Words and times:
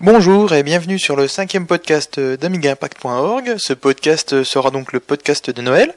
Bonjour 0.00 0.52
et 0.52 0.64
bienvenue 0.64 0.98
sur 0.98 1.14
le 1.14 1.28
cinquième 1.28 1.68
podcast 1.68 2.18
d'AmigaImpact.org. 2.18 3.54
Ce 3.58 3.72
podcast 3.72 4.42
sera 4.42 4.72
donc 4.72 4.92
le 4.92 4.98
podcast 4.98 5.50
de 5.50 5.62
Noël. 5.62 5.94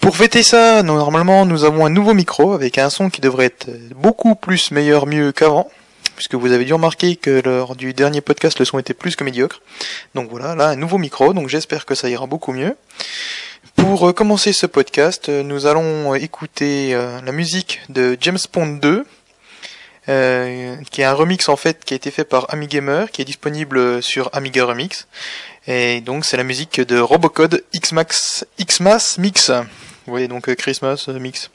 Pour 0.00 0.16
fêter 0.16 0.42
ça, 0.42 0.82
normalement, 0.82 1.46
nous 1.46 1.62
avons 1.62 1.86
un 1.86 1.90
nouveau 1.90 2.14
micro 2.14 2.52
avec 2.52 2.78
un 2.78 2.90
son 2.90 3.08
qui 3.08 3.20
devrait 3.20 3.46
être 3.46 3.68
beaucoup 3.94 4.34
plus 4.34 4.72
meilleur, 4.72 5.06
mieux 5.06 5.30
qu'avant. 5.30 5.70
Puisque 6.16 6.34
vous 6.34 6.50
avez 6.50 6.64
dû 6.64 6.74
remarquer 6.74 7.14
que 7.14 7.40
lors 7.44 7.76
du 7.76 7.94
dernier 7.94 8.20
podcast, 8.20 8.58
le 8.58 8.64
son 8.64 8.80
était 8.80 8.92
plus 8.92 9.14
que 9.14 9.22
médiocre. 9.22 9.62
Donc 10.16 10.28
voilà, 10.28 10.56
là, 10.56 10.70
un 10.70 10.76
nouveau 10.76 10.98
micro, 10.98 11.32
donc 11.32 11.48
j'espère 11.48 11.86
que 11.86 11.94
ça 11.94 12.08
ira 12.08 12.26
beaucoup 12.26 12.52
mieux. 12.52 12.76
Pour 13.76 14.14
commencer 14.16 14.52
ce 14.52 14.66
podcast, 14.66 15.28
nous 15.28 15.66
allons 15.66 16.16
écouter 16.16 16.92
euh, 16.92 17.20
la 17.24 17.32
musique 17.32 17.82
de 17.88 18.18
James 18.20 18.38
Bond 18.52 18.78
2, 18.82 19.06
euh, 20.08 20.76
qui 20.90 21.00
est 21.00 21.04
un 21.04 21.12
remix 21.12 21.48
en 21.48 21.56
fait 21.56 21.84
qui 21.84 21.94
a 21.94 21.96
été 21.96 22.10
fait 22.10 22.24
par 22.24 22.52
Amigamer, 22.52 23.06
qui 23.12 23.22
est 23.22 23.24
disponible 23.24 24.02
sur 24.02 24.30
Amiga 24.32 24.64
Remix. 24.64 25.06
Et 25.66 26.00
donc 26.00 26.24
c'est 26.24 26.36
la 26.36 26.44
musique 26.44 26.80
de 26.80 26.98
Robocode 26.98 27.64
Xmax 27.74 28.46
Xmas 28.60 29.16
Mix. 29.18 29.50
Vous 29.50 30.12
voyez 30.12 30.28
donc 30.28 30.48
euh, 30.48 30.54
Christmas 30.54 31.06
euh, 31.08 31.18
Mix. 31.18 31.50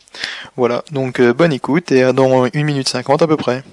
Voilà, 0.58 0.84
donc 0.92 1.22
bonne 1.22 1.54
écoute 1.54 1.92
et 1.92 2.12
dans 2.14 2.46
1 2.46 2.50
minute 2.64 2.90
50 2.90 3.22
à 3.22 3.28
peu 3.28 3.38
près. 3.38 3.64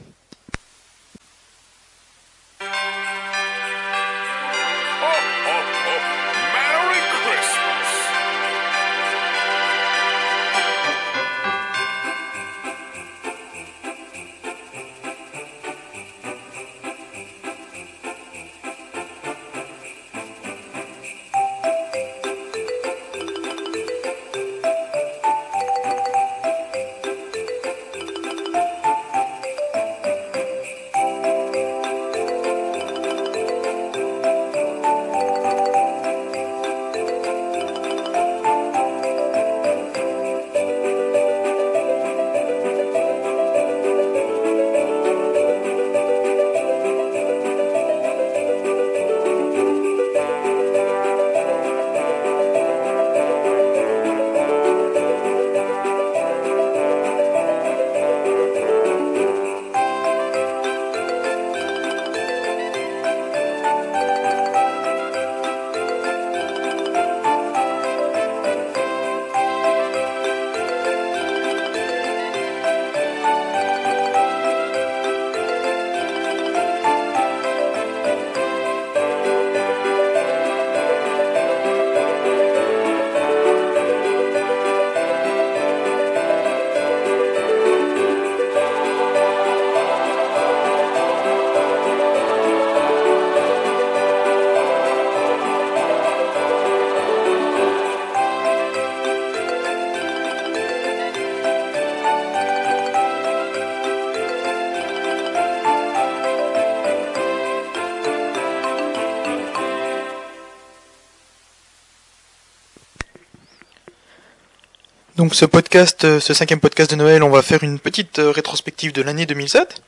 Donc 115.19 115.35
ce 115.35 115.45
podcast, 115.45 116.05
euh, 116.05 116.21
ce 116.21 116.33
cinquième 116.33 116.61
podcast 116.61 116.93
de 116.93 116.95
Noël, 116.95 117.25
on 117.25 117.29
va 117.29 117.43
faire 117.43 117.65
une 117.65 117.81
petite 117.81 118.21
euh, 118.21 118.31
rétrospective 118.31 118.93
de 118.93 119.03
l'année 119.03 119.27
2007, 119.27 119.83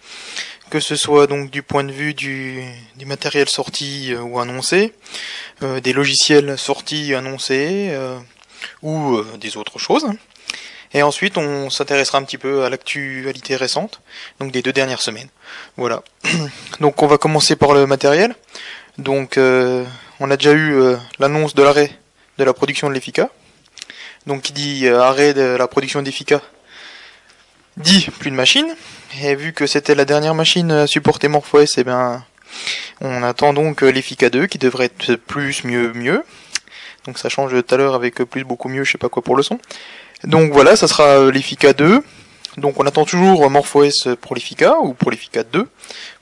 que 0.70 0.80
ce 0.80 0.96
soit 0.96 1.28
donc 1.28 1.52
du 1.52 1.62
point 1.62 1.84
de 1.84 1.92
vue 1.92 2.14
du, 2.14 2.64
du 2.96 3.06
matériel 3.06 3.48
sorti 3.48 4.12
euh, 4.12 4.22
ou 4.22 4.40
annoncé, 4.40 4.92
des 5.84 5.92
logiciels 5.92 6.58
sortis 6.58 7.14
annoncés 7.14 7.96
ou 8.82 9.20
des 9.38 9.56
autres 9.56 9.78
choses. 9.78 10.06
Et 10.94 11.02
ensuite, 11.04 11.38
on 11.38 11.70
s'intéressera 11.70 12.18
un 12.18 12.24
petit 12.24 12.38
peu 12.38 12.64
à 12.64 12.68
l'actualité 12.68 13.54
récente, 13.54 14.00
donc 14.40 14.50
des 14.50 14.62
deux 14.62 14.72
dernières 14.72 15.00
semaines. 15.00 15.28
Voilà. 15.76 16.02
Donc 16.80 17.02
on 17.02 17.06
va 17.06 17.18
commencer 17.18 17.54
par 17.54 17.74
le 17.74 17.86
matériel. 17.86 18.34
Donc 18.98 19.36
on 19.36 20.30
a 20.30 20.36
déjà 20.36 20.54
eu 20.54 20.96
l'annonce 21.20 21.54
de 21.54 21.62
l'arrêt 21.62 21.92
de 22.38 22.44
la 22.44 22.52
production 22.52 22.88
de 22.88 22.94
l'EFICA 22.94 23.30
donc 24.30 24.42
qui 24.42 24.52
dit 24.52 24.86
euh, 24.86 25.00
arrêt 25.00 25.34
de 25.34 25.42
la 25.42 25.66
production 25.66 26.02
d'Effica, 26.02 26.40
dit 27.76 28.06
plus 28.20 28.30
de 28.30 28.36
machine. 28.36 28.76
Et 29.20 29.34
vu 29.34 29.52
que 29.52 29.66
c'était 29.66 29.96
la 29.96 30.04
dernière 30.04 30.36
machine 30.36 30.70
à 30.70 30.86
supporter 30.86 31.26
MorphOS, 31.26 31.74
eh 31.78 31.82
bien, 31.82 32.24
on 33.00 33.24
attend 33.24 33.52
donc 33.52 33.82
euh, 33.82 33.88
l'Effica 33.88 34.30
2 34.30 34.46
qui 34.46 34.58
devrait 34.58 34.84
être 34.84 35.16
plus, 35.16 35.64
mieux, 35.64 35.92
mieux. 35.94 36.22
Donc 37.06 37.18
ça 37.18 37.28
change 37.28 37.50
tout 37.50 37.74
à 37.74 37.76
l'heure 37.76 37.96
avec 37.96 38.22
plus, 38.22 38.44
beaucoup 38.44 38.68
mieux, 38.68 38.84
je 38.84 38.92
sais 38.92 38.98
pas 38.98 39.08
quoi 39.08 39.20
pour 39.20 39.34
le 39.34 39.42
son. 39.42 39.58
Donc 40.22 40.52
voilà, 40.52 40.76
ça 40.76 40.86
sera 40.86 41.18
euh, 41.18 41.32
l'Effica 41.32 41.72
2. 41.72 42.00
Donc 42.56 42.78
on 42.78 42.86
attend 42.86 43.04
toujours 43.04 43.50
MorphOS 43.50 44.14
pour 44.20 44.36
l'Effica 44.36 44.78
ou 44.78 44.94
pour 44.94 45.10
l'Effica 45.10 45.42
2. 45.42 45.66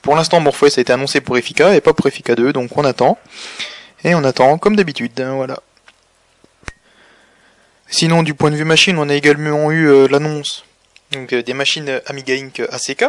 Pour 0.01 0.17
l'instant, 0.17 0.41
MorphOS 0.41 0.79
a 0.79 0.81
été 0.81 0.95
annoncé 0.95 1.21
pour 1.21 1.37
Effica 1.37 1.75
et 1.75 1.83
pas 1.83 1.93
pour 1.93 2.07
Effica 2.07 2.35
2, 2.35 2.55
donc 2.55 2.75
on 2.79 2.87
attend. 2.87 3.19
Et 4.03 4.15
on 4.15 4.25
attend 4.25 4.57
comme 4.57 4.77
d'habitude, 4.77 5.21
hein, 5.21 5.35
voilà. 5.35 5.59
Sinon, 7.91 8.23
du 8.23 8.35
point 8.35 8.51
de 8.51 8.57
vue 8.57 8.65
machine, 8.65 8.99
on 8.99 9.09
a 9.09 9.15
également 9.15 9.71
eu 9.73 9.89
euh, 9.89 10.09
l'annonce 10.09 10.65
euh, 11.17 11.43
des 11.43 11.55
machines 11.55 12.03
Amiga 12.05 12.35
Inc 12.35 12.61
ACK. 12.71 13.07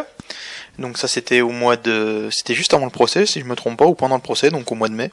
Donc 0.78 0.96
ça 0.96 1.06
c'était 1.06 1.42
au 1.42 1.50
mois 1.50 1.76
de 1.76 2.30
c'était 2.32 2.54
juste 2.54 2.72
avant 2.72 2.86
le 2.86 2.90
procès 2.90 3.26
si 3.26 3.40
je 3.40 3.44
me 3.44 3.54
trompe 3.54 3.78
pas 3.78 3.84
ou 3.84 3.94
pendant 3.94 4.14
le 4.14 4.22
procès 4.22 4.48
donc 4.48 4.72
au 4.72 4.74
mois 4.74 4.88
de 4.88 4.94
mai. 4.94 5.10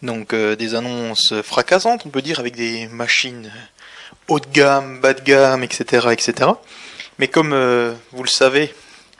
Donc 0.00 0.32
euh, 0.32 0.56
des 0.56 0.74
annonces 0.74 1.34
fracassantes 1.42 2.06
on 2.06 2.08
peut 2.08 2.22
dire 2.22 2.40
avec 2.40 2.56
des 2.56 2.86
machines 2.86 3.52
haut 4.28 4.40
de 4.40 4.46
gamme, 4.50 5.00
bas 5.00 5.12
de 5.12 5.20
gamme, 5.20 5.62
etc. 5.62 6.08
etc. 6.10 6.50
Mais 7.18 7.28
comme 7.28 7.50
vous 8.12 8.22
le 8.22 8.28
savez, 8.28 8.72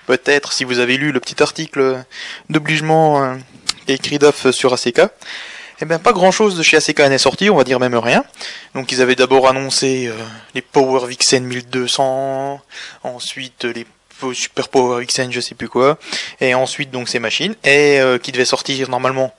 peut-être 0.06 0.54
si 0.54 0.64
vous 0.64 0.78
avez 0.78 0.96
lu 0.96 1.12
le 1.12 1.20
petit 1.20 1.42
article 1.42 2.02
d'obligement 2.48 3.36
écrit 3.86 4.18
DAF 4.18 4.50
sur 4.50 4.72
ACK, 4.72 5.02
eh 5.80 5.84
bien, 5.84 5.98
pas 5.98 6.12
grand 6.12 6.30
chose 6.30 6.56
de 6.56 6.62
chez 6.62 6.76
ACK 6.76 7.00
n'est 7.00 7.18
sorti, 7.18 7.50
on 7.50 7.56
va 7.56 7.64
dire 7.64 7.80
même 7.80 7.96
rien. 7.96 8.24
Donc, 8.74 8.92
ils 8.92 9.02
avaient 9.02 9.16
d'abord 9.16 9.48
annoncé 9.48 10.06
euh, 10.06 10.14
les 10.54 10.62
Power 10.62 11.06
Vixen 11.08 11.44
1200, 11.44 12.60
ensuite 13.02 13.64
les 13.64 13.86
Super 14.32 14.68
Power 14.68 15.00
Vixen, 15.00 15.32
je 15.32 15.40
sais 15.40 15.54
plus 15.54 15.68
quoi, 15.68 15.98
et 16.40 16.54
ensuite 16.54 16.90
donc 16.90 17.08
ces 17.08 17.18
machines, 17.18 17.54
et 17.64 18.00
euh, 18.00 18.16
qui 18.18 18.32
devaient 18.32 18.44
sortir 18.44 18.88
normalement, 18.88 19.34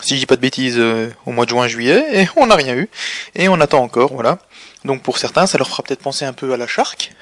si 0.00 0.14
je 0.14 0.20
dis 0.20 0.26
pas 0.26 0.36
de 0.36 0.40
bêtises, 0.40 0.78
euh, 0.78 1.10
au 1.26 1.32
mois 1.32 1.44
de 1.44 1.50
juin-juillet, 1.50 2.22
et 2.22 2.28
on 2.36 2.46
n'a 2.46 2.54
rien 2.54 2.76
eu, 2.76 2.88
et 3.34 3.48
on 3.48 3.60
attend 3.60 3.82
encore, 3.82 4.12
voilà. 4.12 4.38
Donc 4.84 5.02
pour 5.02 5.18
certains, 5.18 5.46
ça 5.46 5.58
leur 5.58 5.68
fera 5.68 5.82
peut-être 5.82 6.02
penser 6.02 6.24
un 6.24 6.34
peu 6.34 6.52
à 6.52 6.56
la 6.56 6.66
Shark, 6.66 7.12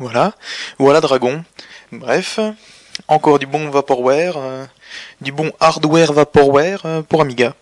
voilà, 0.00 0.34
ou 0.78 0.90
à 0.90 0.92
la 0.92 1.00
Dragon, 1.00 1.44
bref, 1.92 2.40
encore 3.08 3.38
du 3.38 3.46
bon 3.46 3.70
Vaporware, 3.70 4.36
du 5.20 5.32
bon 5.32 5.52
hardware 5.60 6.12
Vaporware 6.12 7.04
pour 7.08 7.22
Amiga. 7.22 7.54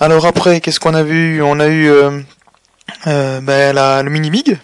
Alors 0.00 0.26
après, 0.26 0.60
qu'est-ce 0.60 0.80
qu'on 0.80 0.94
a 0.94 1.04
vu? 1.04 1.40
On 1.40 1.60
a 1.60 1.68
eu 1.68 1.88
euh, 1.88 2.20
euh, 3.06 3.72
la, 3.72 4.02
le 4.02 4.10
mini-mig, 4.10 4.58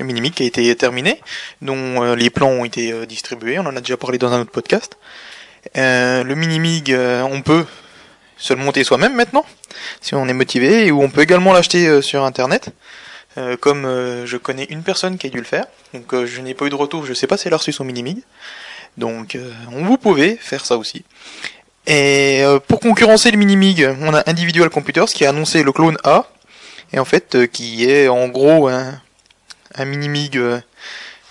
le 0.00 0.04
mini-mig 0.04 0.32
qui 0.32 0.42
a 0.42 0.46
été 0.46 0.74
terminé, 0.74 1.20
dont 1.60 2.02
euh, 2.02 2.16
les 2.16 2.30
plans 2.30 2.48
ont 2.48 2.64
été 2.64 3.06
distribués, 3.06 3.60
on 3.60 3.66
en 3.66 3.76
a 3.76 3.80
déjà 3.80 3.96
parlé 3.96 4.18
dans 4.18 4.32
un 4.32 4.40
autre 4.40 4.50
podcast. 4.50 4.98
le 5.76 6.34
mini-mig, 6.34 6.92
on 7.30 7.42
peut 7.42 7.64
se 8.36 8.54
le 8.54 8.60
monter 8.60 8.82
soi-même 8.82 9.14
maintenant, 9.14 9.46
si 10.00 10.16
on 10.16 10.26
est 10.26 10.32
motivé, 10.32 10.90
ou 10.90 11.00
on 11.00 11.10
peut 11.10 11.22
également 11.22 11.52
l'acheter 11.52 12.02
sur 12.02 12.24
Internet. 12.24 12.70
comme 13.60 13.84
je 14.24 14.36
connais 14.36 14.64
une 14.64 14.82
personne 14.82 15.16
qui 15.16 15.28
a 15.28 15.30
dû 15.30 15.38
le 15.38 15.44
faire, 15.44 15.66
donc 15.94 16.24
je 16.24 16.40
n'ai 16.40 16.54
pas 16.54 16.66
eu 16.66 16.70
de 16.70 16.74
retour, 16.74 17.06
je 17.06 17.14
sais 17.14 17.28
pas 17.28 17.36
si 17.36 17.46
elle 17.46 17.54
a 17.54 17.58
reçu 17.58 17.72
son 17.72 17.84
mini-mig. 17.84 18.18
Donc 18.96 19.38
on 19.70 19.84
vous 19.84 19.96
pouvez 19.96 20.36
faire 20.36 20.66
ça 20.66 20.76
aussi. 20.76 21.04
Et 21.86 22.44
pour 22.68 22.80
concurrencer 22.80 23.30
le 23.30 23.38
Minimig, 23.38 23.88
on 24.00 24.14
a 24.14 24.22
Individual 24.30 24.70
Computers 24.70 25.06
qui 25.06 25.24
a 25.24 25.30
annoncé 25.30 25.62
le 25.62 25.72
clone 25.72 25.98
A, 26.04 26.26
et 26.92 26.98
en 26.98 27.04
fait 27.04 27.50
qui 27.50 27.90
est 27.90 28.08
en 28.08 28.28
gros 28.28 28.68
un, 28.68 29.00
un 29.74 29.84
Minimig 29.84 30.40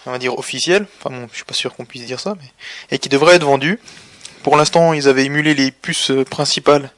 on 0.06 0.12
va 0.12 0.18
dire 0.18 0.38
officiel, 0.38 0.86
enfin 0.98 1.16
bon, 1.16 1.28
je 1.32 1.36
suis 1.36 1.46
pas 1.46 1.54
sûr 1.54 1.74
qu'on 1.76 1.86
puisse 1.86 2.06
dire 2.06 2.20
ça, 2.20 2.36
mais 2.40 2.48
et 2.90 3.00
qui 3.00 3.10
devrait 3.10 3.36
être 3.36 3.46
vendu. 3.46 3.80
Pour 4.44 4.58
l'instant, 4.58 4.94
ils 4.94 5.08
avaient 5.08 5.26
émulé 5.26 5.54
les 5.54 5.72
puces 5.72 6.12
principales 6.30 6.90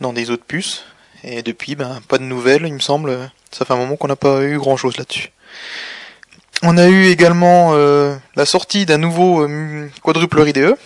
dans 0.00 0.12
des 0.12 0.30
autres 0.30 0.44
puces, 0.44 0.84
et 1.22 1.42
depuis, 1.42 1.74
ben, 1.76 2.00
pas 2.08 2.18
de 2.18 2.24
nouvelles, 2.24 2.66
il 2.66 2.74
me 2.74 2.80
semble. 2.80 3.30
Ça 3.50 3.64
fait 3.64 3.72
un 3.72 3.76
moment 3.76 3.96
qu'on 3.96 4.08
n'a 4.08 4.16
pas 4.16 4.42
eu 4.42 4.58
grand 4.58 4.76
chose 4.76 4.96
là-dessus. 4.96 5.30
On 6.62 6.76
a 6.76 6.88
eu 6.88 7.06
également 7.06 7.70
euh, 7.74 8.16
la 8.36 8.44
sortie 8.44 8.84
d'un 8.84 8.98
nouveau 8.98 9.42
euh, 9.42 9.88
quadruple 10.02 10.46
IDE, 10.46 10.76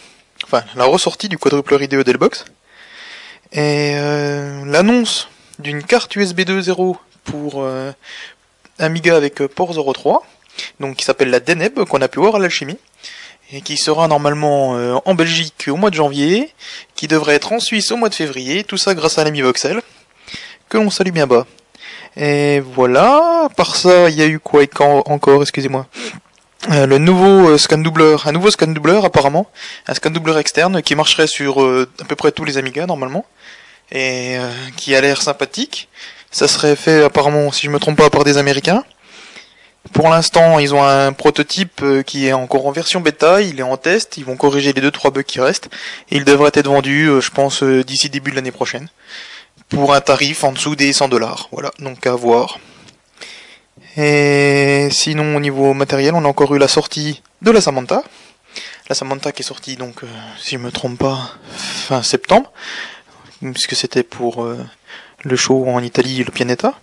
enfin 0.50 0.64
la 0.76 0.84
ressortie 0.84 1.28
du 1.28 1.38
quadruple 1.38 1.76
IDE 1.80 2.02
Delbox, 2.02 2.46
et 3.52 3.92
euh, 3.96 4.64
l'annonce 4.66 5.28
d'une 5.58 5.82
carte 5.82 6.14
USB 6.16 6.40
2.0 6.40 6.96
pour 7.24 7.66
Amiga 8.78 9.16
avec 9.16 9.46
port 9.46 9.74
03, 9.74 10.24
donc 10.80 10.96
qui 10.96 11.04
s'appelle 11.04 11.30
la 11.30 11.40
Deneb, 11.40 11.84
qu'on 11.84 12.00
a 12.00 12.08
pu 12.08 12.20
voir 12.20 12.36
à 12.36 12.38
l'alchimie, 12.38 12.78
et 13.52 13.60
qui 13.60 13.76
sera 13.76 14.08
normalement 14.08 15.00
en 15.04 15.14
Belgique 15.14 15.66
au 15.68 15.76
mois 15.76 15.90
de 15.90 15.96
janvier, 15.96 16.54
qui 16.94 17.08
devrait 17.08 17.34
être 17.34 17.52
en 17.52 17.60
Suisse 17.60 17.90
au 17.90 17.96
mois 17.96 18.08
de 18.08 18.14
février, 18.14 18.64
tout 18.64 18.78
ça 18.78 18.94
grâce 18.94 19.18
à 19.18 19.24
l'ami 19.24 19.42
Voxel, 19.42 19.82
que 20.68 20.78
l'on 20.78 20.90
salue 20.90 21.10
bien 21.10 21.26
bas. 21.26 21.46
Et 22.16 22.60
voilà, 22.60 23.48
par 23.56 23.76
ça, 23.76 24.08
il 24.08 24.16
y 24.16 24.22
a 24.22 24.26
eu 24.26 24.38
quoi 24.38 24.62
encore, 24.80 25.42
excusez-moi 25.42 25.86
euh, 26.70 26.86
le 26.86 26.98
nouveau 26.98 27.50
euh, 27.50 27.58
scan 27.58 27.78
doubleur, 27.78 28.26
un 28.26 28.32
nouveau 28.32 28.50
scan 28.50 28.66
doubleur 28.66 29.04
apparemment, 29.04 29.46
un 29.86 29.94
scan 29.94 30.10
doubleur 30.10 30.38
externe 30.38 30.82
qui 30.82 30.96
marcherait 30.96 31.28
sur 31.28 31.62
euh, 31.62 31.88
à 32.00 32.04
peu 32.04 32.16
près 32.16 32.32
tous 32.32 32.44
les 32.44 32.58
Amiga 32.58 32.84
normalement, 32.86 33.24
et 33.92 34.36
qui 34.76 34.94
a 34.94 35.00
l'air 35.00 35.22
sympathique. 35.22 35.88
Ça 36.30 36.46
serait 36.46 36.76
fait 36.76 37.02
apparemment, 37.04 37.52
si 37.52 37.66
je 37.66 37.70
me 37.70 37.78
trompe 37.78 37.96
pas, 37.96 38.10
par 38.10 38.24
des 38.24 38.36
Américains. 38.36 38.84
Pour 39.94 40.10
l'instant, 40.10 40.58
ils 40.58 40.74
ont 40.74 40.82
un 40.84 41.14
prototype 41.14 41.82
qui 42.04 42.26
est 42.26 42.34
encore 42.34 42.66
en 42.66 42.72
version 42.72 43.00
bêta, 43.00 43.40
il 43.40 43.60
est 43.60 43.62
en 43.62 43.78
test, 43.78 44.18
ils 44.18 44.24
vont 44.26 44.36
corriger 44.36 44.74
les 44.74 44.82
deux 44.82 44.90
trois 44.90 45.10
bugs 45.10 45.22
qui 45.22 45.40
restent, 45.40 45.70
et 46.10 46.16
il 46.16 46.24
devrait 46.24 46.50
être 46.52 46.68
vendu, 46.68 47.08
je 47.22 47.30
pense, 47.30 47.62
d'ici 47.62 48.10
début 48.10 48.30
de 48.30 48.36
l'année 48.36 48.52
prochaine 48.52 48.88
pour 49.70 49.94
un 49.94 50.00
tarif 50.00 50.44
en 50.44 50.52
dessous 50.52 50.76
des 50.76 50.92
100 50.92 51.08
dollars. 51.08 51.48
Voilà, 51.52 51.70
donc 51.78 52.06
à 52.06 52.14
voir. 52.14 52.58
Et 54.00 54.88
sinon 54.92 55.34
au 55.34 55.40
niveau 55.40 55.74
matériel, 55.74 56.14
on 56.14 56.24
a 56.24 56.28
encore 56.28 56.54
eu 56.54 56.58
la 56.58 56.68
sortie 56.68 57.20
de 57.42 57.50
la 57.50 57.60
Samantha. 57.60 58.04
La 58.88 58.94
Samantha 58.94 59.32
qui 59.32 59.42
est 59.42 59.44
sortie 59.44 59.74
donc, 59.74 60.04
euh, 60.04 60.06
si 60.38 60.50
je 60.50 60.58
me 60.58 60.70
trompe 60.70 61.00
pas, 61.00 61.32
fin 61.50 62.04
septembre, 62.04 62.52
puisque 63.40 63.74
c'était 63.74 64.04
pour 64.04 64.44
euh, 64.44 64.56
le 65.24 65.34
show 65.34 65.66
en 65.66 65.82
Italie, 65.82 66.22
le 66.22 66.30
Pianeta. 66.30 66.74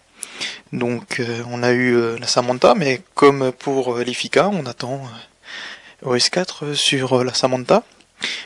Donc 0.73 1.21
euh, 1.21 1.41
on 1.49 1.63
a 1.63 1.71
eu 1.71 2.17
la 2.19 2.27
Samantha, 2.27 2.75
mais 2.75 3.01
comme 3.13 3.53
pour 3.53 3.97
l'Ifica, 3.99 4.49
on 4.49 4.65
attend 4.65 5.01
OS4 6.05 6.73
sur 6.73 7.23
la 7.23 7.33
Samantha. 7.33 7.83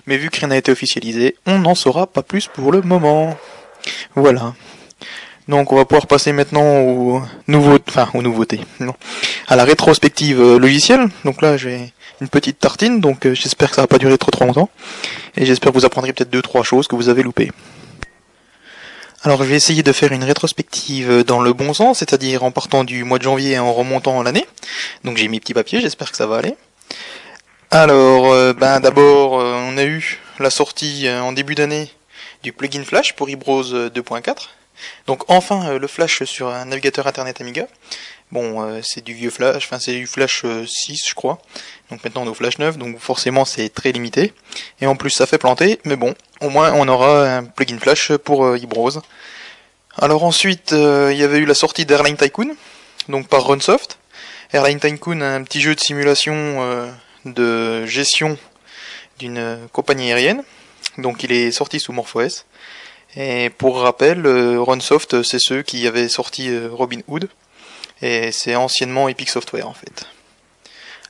Mais 0.06 0.18
vu 0.18 0.30
que 0.30 0.42
rien 0.42 0.50
n'a 0.50 0.58
été 0.58 0.72
officialisé, 0.72 1.38
on 1.48 1.58
n'en 1.58 1.74
saura 1.74 2.06
pas 2.06 2.22
plus 2.22 2.46
pour 2.46 2.72
le 2.72 2.84
moment. 2.84 3.36
Voilà. 4.14 4.54
Donc 5.50 5.72
on 5.72 5.76
va 5.78 5.86
pouvoir 5.86 6.06
passer 6.06 6.32
maintenant 6.32 6.78
aux 6.82 7.24
nouveaux, 7.48 7.80
enfin 7.88 8.08
aux 8.14 8.22
nouveautés, 8.22 8.62
à 9.48 9.56
la 9.56 9.64
rétrospective 9.64 10.40
euh, 10.40 10.60
logicielle. 10.60 11.08
Donc 11.26 11.42
là 11.42 11.58
j'ai 11.58 11.92
une 12.22 12.28
petite 12.28 12.60
tartine, 12.60 13.02
donc 13.02 13.26
euh, 13.26 13.34
j'espère 13.34 13.72
que 13.72 13.76
ça 13.76 13.82
va 13.82 13.88
pas 13.88 13.98
durer 13.98 14.20
trop 14.20 14.30
trop 14.30 14.46
longtemps, 14.46 14.70
et 15.36 15.48
j'espère 15.48 15.72
que 15.72 15.80
vous 15.80 15.86
apprendrez 15.86 16.14
peut-être 16.14 16.30
deux 16.30 16.44
trois 16.44 16.62
choses 16.62 16.88
que 16.88 16.96
vous 16.96 17.10
avez 17.10 17.24
loupées. 17.24 17.52
Alors 19.24 19.42
je 19.42 19.50
vais 19.50 19.56
essayer 19.56 19.82
de 19.82 19.92
faire 19.92 20.12
une 20.12 20.24
rétrospective 20.24 21.24
dans 21.24 21.42
le 21.42 21.52
bon 21.54 21.74
sens, 21.74 21.98
c'est-à-dire 21.98 22.44
en 22.44 22.52
partant 22.52 22.84
du 22.84 23.04
mois 23.04 23.18
de 23.18 23.24
janvier 23.24 23.54
et 23.54 23.60
en 23.60 23.74
remontant 23.74 24.22
l'année. 24.22 24.46
Donc 25.04 25.18
j'ai 25.18 25.28
mes 25.30 25.40
petits 25.40 25.56
papiers, 25.56 25.82
j'espère 25.82 26.12
que 26.12 26.18
ça 26.18 26.28
va 26.28 26.38
aller. 26.38 26.54
Alors, 27.72 28.32
euh, 28.32 28.54
ben 28.54 28.80
d'abord, 28.82 29.32
on 29.32 29.78
a 29.80 29.84
eu 29.84 30.20
la 30.38 30.52
sortie 30.52 31.10
en 31.10 31.32
début 31.32 31.56
d'année 31.56 31.90
du 32.44 32.54
plugin 32.54 32.84
Flash 32.84 33.16
pour 33.16 33.32
iBrowse 33.32 33.74
2.4. 33.96 34.50
Donc 35.08 35.24
enfin 35.28 35.70
euh, 35.70 35.80
le 35.80 35.88
Flash 35.88 36.24
sur 36.24 36.50
un 36.50 36.66
navigateur 36.66 37.08
internet 37.08 37.42
Amiga. 37.42 37.68
Bon, 38.32 38.62
euh, 38.62 38.82
c'est 38.84 39.04
du 39.04 39.14
vieux 39.14 39.32
Flash, 39.32 39.66
enfin 39.66 39.80
c'est 39.80 39.94
du 39.94 40.06
Flash 40.06 40.42
6 40.42 40.46
euh, 40.46 40.66
je 41.08 41.14
crois. 41.16 41.40
Donc 41.90 42.04
maintenant 42.04 42.24
on 42.24 42.26
est 42.26 42.30
au 42.30 42.34
Flash 42.34 42.60
9, 42.60 42.78
donc 42.78 43.00
forcément 43.00 43.46
c'est 43.46 43.70
très 43.70 43.92
limité. 43.92 44.34
Et 44.82 44.88
en 44.88 44.96
plus 44.96 45.10
ça 45.10 45.26
fait 45.26 45.38
planter, 45.38 45.80
mais 45.84 45.96
bon, 45.96 46.14
au 46.42 46.50
moins 46.50 46.74
on 46.74 46.88
aura 46.88 47.38
un 47.38 47.44
plugin 47.44 47.80
Flash 47.80 48.12
pour 48.18 48.56
iBrowse. 48.56 49.02
Alors 49.98 50.24
ensuite, 50.24 50.72
il 50.72 51.18
y 51.18 51.24
avait 51.24 51.40
eu 51.40 51.46
la 51.46 51.56
sortie 51.56 51.86
d'Airline 51.86 52.16
Tycoon, 52.16 52.56
donc 53.10 53.28
par 53.28 53.46
Runsoft. 53.46 53.98
Airline 54.54 54.80
Tycoon, 54.80 55.22
un 55.22 55.44
petit 55.44 55.60
jeu 55.60 55.76
de 55.76 55.80
simulation 55.80 56.94
de 57.26 57.86
gestion 57.86 58.38
d'une 59.18 59.68
compagnie 59.74 60.12
aérienne. 60.12 60.44
Donc 60.98 61.24
il 61.24 61.32
est 61.32 61.52
sorti 61.52 61.80
sous 61.80 61.92
MorphOS. 61.92 62.46
Et 63.16 63.50
pour 63.50 63.80
rappel, 63.80 64.26
euh, 64.26 64.62
Runsoft, 64.62 65.24
c'est 65.24 65.40
ceux 65.40 65.64
qui 65.64 65.88
avaient 65.88 66.10
sorti 66.10 66.50
euh, 66.50 66.70
Robin 66.72 67.00
Hood. 67.08 67.30
Et 68.02 68.32
c'est 68.32 68.56
anciennement 68.56 69.10
Epic 69.10 69.30
Software 69.30 69.68
en 69.68 69.74
fait. 69.74 70.06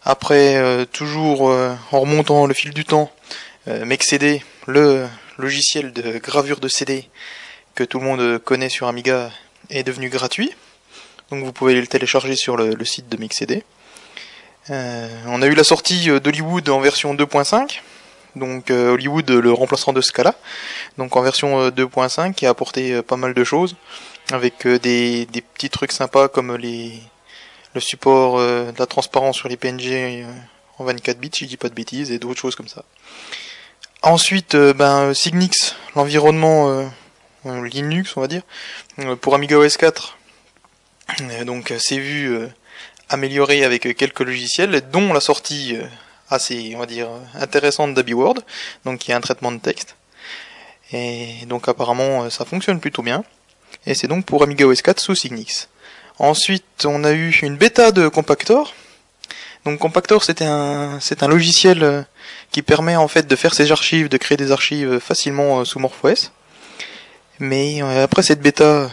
Après, 0.03 0.55
euh, 0.55 0.85
toujours 0.85 1.41
en 1.41 1.99
remontant 1.99 2.47
le 2.47 2.53
fil 2.53 2.73
du 2.73 2.85
temps, 2.85 3.11
MexCD, 3.67 4.41
le 4.65 5.07
logiciel 5.37 5.93
de 5.93 6.17
gravure 6.17 6.59
de 6.59 6.67
CD 6.67 7.07
que 7.75 7.83
tout 7.83 7.99
le 7.99 8.05
monde 8.05 8.39
connaît 8.39 8.69
sur 8.69 8.87
Amiga, 8.87 9.29
est 9.69 9.83
devenu 9.83 10.09
gratuit. 10.09 10.51
Donc 11.29 11.43
vous 11.43 11.51
pouvez 11.51 11.75
le 11.75 11.85
télécharger 11.85 12.35
sur 12.35 12.57
le, 12.57 12.73
le 12.73 12.85
site 12.85 13.07
de 13.07 13.17
MexCD. 13.17 13.63
on 14.69 15.41
a 15.43 15.45
eu 15.45 15.53
la 15.53 15.63
sortie 15.63 16.07
d'Hollywood 16.19 16.69
en 16.69 16.79
version 16.79 17.13
2.5 17.13 17.81
donc 18.35 18.71
euh, 18.71 18.91
Hollywood 18.91 19.29
le 19.29 19.51
remplaçant 19.51 19.93
de 19.93 20.01
Scala, 20.01 20.35
donc 20.97 21.15
en 21.15 21.21
version 21.21 21.69
2.5 21.69 22.29
euh, 22.29 22.31
qui 22.31 22.45
a 22.45 22.49
apporté 22.49 22.93
euh, 22.93 23.01
pas 23.01 23.17
mal 23.17 23.33
de 23.33 23.43
choses 23.43 23.75
avec 24.31 24.67
des, 24.67 25.27
petits 25.55 25.69
trucs 25.69 25.91
sympas 25.91 26.27
comme 26.27 26.55
les 26.55 27.01
le 27.75 27.81
support 27.81 28.39
de 28.39 28.79
la 28.79 28.85
transparence 28.87 29.37
sur 29.37 29.47
les 29.47 29.55
PNG 29.55 30.25
en 30.79 30.85
24 30.85 31.19
bits, 31.19 31.29
si 31.31 31.45
je 31.45 31.49
dis 31.49 31.57
pas 31.57 31.69
de 31.69 31.75
bêtises, 31.75 32.11
et 32.11 32.17
d'autres 32.17 32.39
choses 32.39 32.55
comme 32.55 32.67
ça. 32.67 32.83
Ensuite, 34.01 34.55
ben 34.55 35.13
Signix, 35.13 35.75
l'environnement 35.95 36.89
Linux, 37.45 38.17
on 38.17 38.21
va 38.21 38.27
dire, 38.27 38.41
pour 39.21 39.35
Amiga 39.35 39.57
OS 39.59 39.77
4. 39.77 40.17
donc 41.45 41.71
c'est 41.77 41.99
vu 41.99 42.39
amélioré 43.07 43.63
avec 43.63 43.95
quelques 43.95 44.21
logiciels, 44.21 44.81
dont 44.91 45.13
la 45.13 45.21
sortie 45.21 45.77
assez, 46.29 46.73
on 46.75 46.79
va 46.79 46.85
dire, 46.85 47.07
intéressante 47.35 47.93
d'AbiWord, 47.93 48.39
donc 48.85 48.99
qui 48.99 49.11
est 49.11 49.13
un 49.13 49.21
traitement 49.21 49.51
de 49.51 49.59
texte. 49.59 49.95
Et 50.91 51.45
donc 51.47 51.67
apparemment 51.67 52.23
euh, 52.23 52.29
ça 52.29 52.45
fonctionne 52.45 52.79
plutôt 52.79 53.01
bien. 53.01 53.23
Et 53.85 53.93
c'est 53.93 54.07
donc 54.07 54.25
pour 54.25 54.43
Amiga 54.43 54.65
OS 54.65 54.81
4 54.81 54.99
sous 54.99 55.15
Signix. 55.15 55.69
Ensuite, 56.17 56.85
on 56.85 57.03
a 57.03 57.11
eu 57.11 57.29
une 57.41 57.57
bêta 57.57 57.91
de 57.91 58.07
Compactor. 58.07 58.73
Donc 59.65 59.79
Compactor, 59.79 60.23
c'est 60.23 60.41
un, 60.41 60.99
c'est 60.99 61.23
un 61.23 61.27
logiciel 61.27 61.83
euh, 61.83 62.01
qui 62.51 62.61
permet 62.61 62.95
en 62.95 63.07
fait 63.07 63.27
de 63.27 63.35
faire 63.35 63.53
ses 63.53 63.71
archives, 63.71 64.09
de 64.09 64.17
créer 64.17 64.37
des 64.37 64.51
archives 64.51 64.99
facilement 64.99 65.59
euh, 65.59 65.65
sous 65.65 65.79
MorphOS. 65.79 66.31
Mais 67.39 67.81
après 67.81 68.21
cette 68.21 68.41
bêta, 68.41 68.89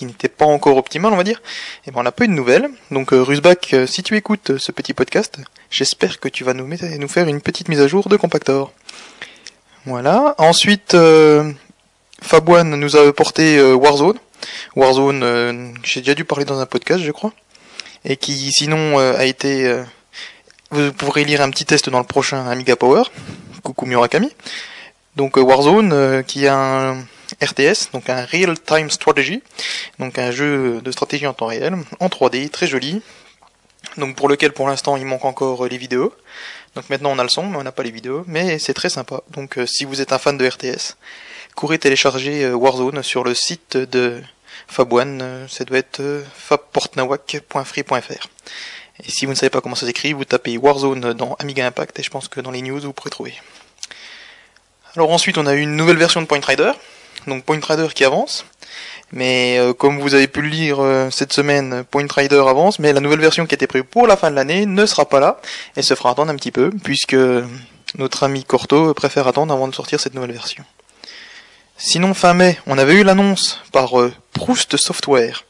qui 0.00 0.06
n'était 0.06 0.30
pas 0.30 0.46
encore 0.46 0.78
optimal, 0.78 1.12
on 1.12 1.16
va 1.16 1.24
dire, 1.24 1.42
et 1.84 1.88
eh 1.88 1.90
ben 1.90 2.00
on 2.00 2.02
n'a 2.02 2.12
pas 2.12 2.24
eu 2.24 2.28
de 2.28 2.32
nouvelles. 2.32 2.70
Donc 2.90 3.12
euh, 3.12 3.86
si 3.86 4.02
tu 4.02 4.16
écoutes 4.16 4.56
ce 4.56 4.72
petit 4.72 4.94
podcast, 4.94 5.38
j'espère 5.70 6.20
que 6.20 6.28
tu 6.28 6.44
vas 6.44 6.54
nous, 6.54 6.68
faire 7.08 7.28
une 7.28 7.40
petite 7.40 7.68
mise 7.68 7.80
à 7.80 7.86
jour 7.86 8.08
de 8.08 8.16
Compactor. 8.16 8.72
Voilà. 9.86 10.34
Ensuite, 10.38 10.94
euh, 10.94 11.52
Fabouane 12.20 12.74
nous 12.76 12.96
a 12.96 13.12
porté 13.12 13.62
Warzone. 13.62 14.18
Warzone, 14.76 15.74
j'ai 15.82 16.00
déjà 16.00 16.14
dû 16.14 16.24
parler 16.24 16.44
dans 16.44 16.60
un 16.60 16.66
podcast, 16.66 17.02
je 17.02 17.12
crois, 17.12 17.32
et 18.04 18.16
qui 18.16 18.50
sinon 18.52 18.98
a 18.98 19.24
été. 19.24 19.82
vous 20.70 20.92
pourrez 20.92 21.24
lire 21.24 21.40
un 21.40 21.50
petit 21.50 21.64
test 21.64 21.88
dans 21.88 21.98
le 21.98 22.04
prochain 22.04 22.46
Amiga 22.46 22.76
Power. 22.76 23.04
Coucou 23.62 23.86
Murakami. 23.86 24.30
Donc 25.16 25.36
Warzone, 25.36 26.24
qui 26.24 26.46
a 26.46 26.56
un 26.56 27.04
RTS, 27.42 27.90
donc 27.92 28.08
un 28.10 28.24
Real 28.24 28.58
Time 28.58 28.90
Strategy, 28.90 29.42
donc 29.98 30.18
un 30.18 30.30
jeu 30.30 30.80
de 30.82 30.92
stratégie 30.92 31.26
en 31.26 31.32
temps 31.32 31.46
réel, 31.46 31.76
en 32.00 32.08
3D, 32.08 32.48
très 32.50 32.66
joli, 32.66 33.02
donc 33.96 34.16
pour 34.16 34.28
lequel 34.28 34.52
pour 34.52 34.68
l'instant 34.68 34.96
il 34.96 35.04
manque 35.04 35.24
encore 35.24 35.66
les 35.66 35.78
vidéos. 35.78 36.12
Donc 36.74 36.88
maintenant 36.88 37.10
on 37.10 37.18
a 37.18 37.22
le 37.22 37.28
son, 37.28 37.46
mais 37.46 37.56
on 37.56 37.62
n'a 37.62 37.72
pas 37.72 37.82
les 37.82 37.90
vidéos, 37.90 38.24
mais 38.26 38.58
c'est 38.58 38.74
très 38.74 38.90
sympa. 38.90 39.22
Donc 39.30 39.58
euh, 39.58 39.66
si 39.66 39.84
vous 39.84 40.00
êtes 40.00 40.12
un 40.12 40.18
fan 40.18 40.38
de 40.38 40.46
RTS, 40.46 40.96
courez 41.54 41.78
télécharger 41.78 42.44
euh, 42.44 42.54
Warzone 42.54 43.02
sur 43.02 43.24
le 43.24 43.34
site 43.34 43.76
de 43.76 44.22
Fab1, 44.72 45.20
euh, 45.20 45.48
ça 45.48 45.64
doit 45.64 45.78
être 45.78 46.24
fabportnawak.free.fr. 46.34 48.28
Et 49.02 49.10
si 49.10 49.24
vous 49.26 49.32
ne 49.32 49.36
savez 49.36 49.50
pas 49.50 49.60
comment 49.60 49.74
ça 49.74 49.86
s'écrit, 49.86 50.12
vous 50.12 50.24
tapez 50.24 50.56
Warzone 50.58 51.12
dans 51.14 51.34
Amiga 51.34 51.66
Impact 51.66 51.98
et 51.98 52.02
je 52.02 52.10
pense 52.10 52.28
que 52.28 52.40
dans 52.40 52.50
les 52.50 52.62
news 52.62 52.80
vous 52.80 52.92
pourrez 52.92 53.10
trouver. 53.10 53.34
Alors 54.96 55.10
ensuite, 55.10 55.38
on 55.38 55.46
a 55.46 55.54
une 55.54 55.76
nouvelle 55.76 55.96
version 55.96 56.20
de 56.20 56.26
Point 56.26 56.40
Rider, 56.44 56.72
donc 57.26 57.44
Point 57.44 57.60
Rider 57.62 57.88
qui 57.94 58.04
avance. 58.04 58.44
Mais 59.12 59.58
euh, 59.58 59.72
comme 59.72 59.98
vous 59.98 60.14
avez 60.14 60.28
pu 60.28 60.42
le 60.42 60.48
lire 60.48 60.80
euh, 60.80 61.10
cette 61.10 61.32
semaine, 61.32 61.84
Point 61.90 62.06
Rider 62.08 62.42
avance, 62.46 62.78
mais 62.78 62.92
la 62.92 63.00
nouvelle 63.00 63.20
version 63.20 63.46
qui 63.46 63.54
était 63.54 63.66
prévue 63.66 63.84
pour 63.84 64.06
la 64.06 64.16
fin 64.16 64.30
de 64.30 64.36
l'année 64.36 64.66
ne 64.66 64.86
sera 64.86 65.08
pas 65.08 65.18
là 65.18 65.40
et 65.76 65.82
se 65.82 65.94
fera 65.94 66.10
attendre 66.10 66.30
un 66.30 66.36
petit 66.36 66.52
peu, 66.52 66.70
puisque 66.84 67.16
notre 67.98 68.22
ami 68.22 68.44
Corto 68.44 68.94
préfère 68.94 69.26
attendre 69.26 69.52
avant 69.52 69.66
de 69.66 69.74
sortir 69.74 69.98
cette 69.98 70.14
nouvelle 70.14 70.32
version. 70.32 70.64
Sinon, 71.76 72.14
fin 72.14 72.34
mai, 72.34 72.58
on 72.66 72.78
avait 72.78 72.94
eu 72.94 73.02
l'annonce 73.02 73.58
par 73.72 73.98
euh, 73.98 74.12
Proust 74.32 74.76
Software. 74.76 75.44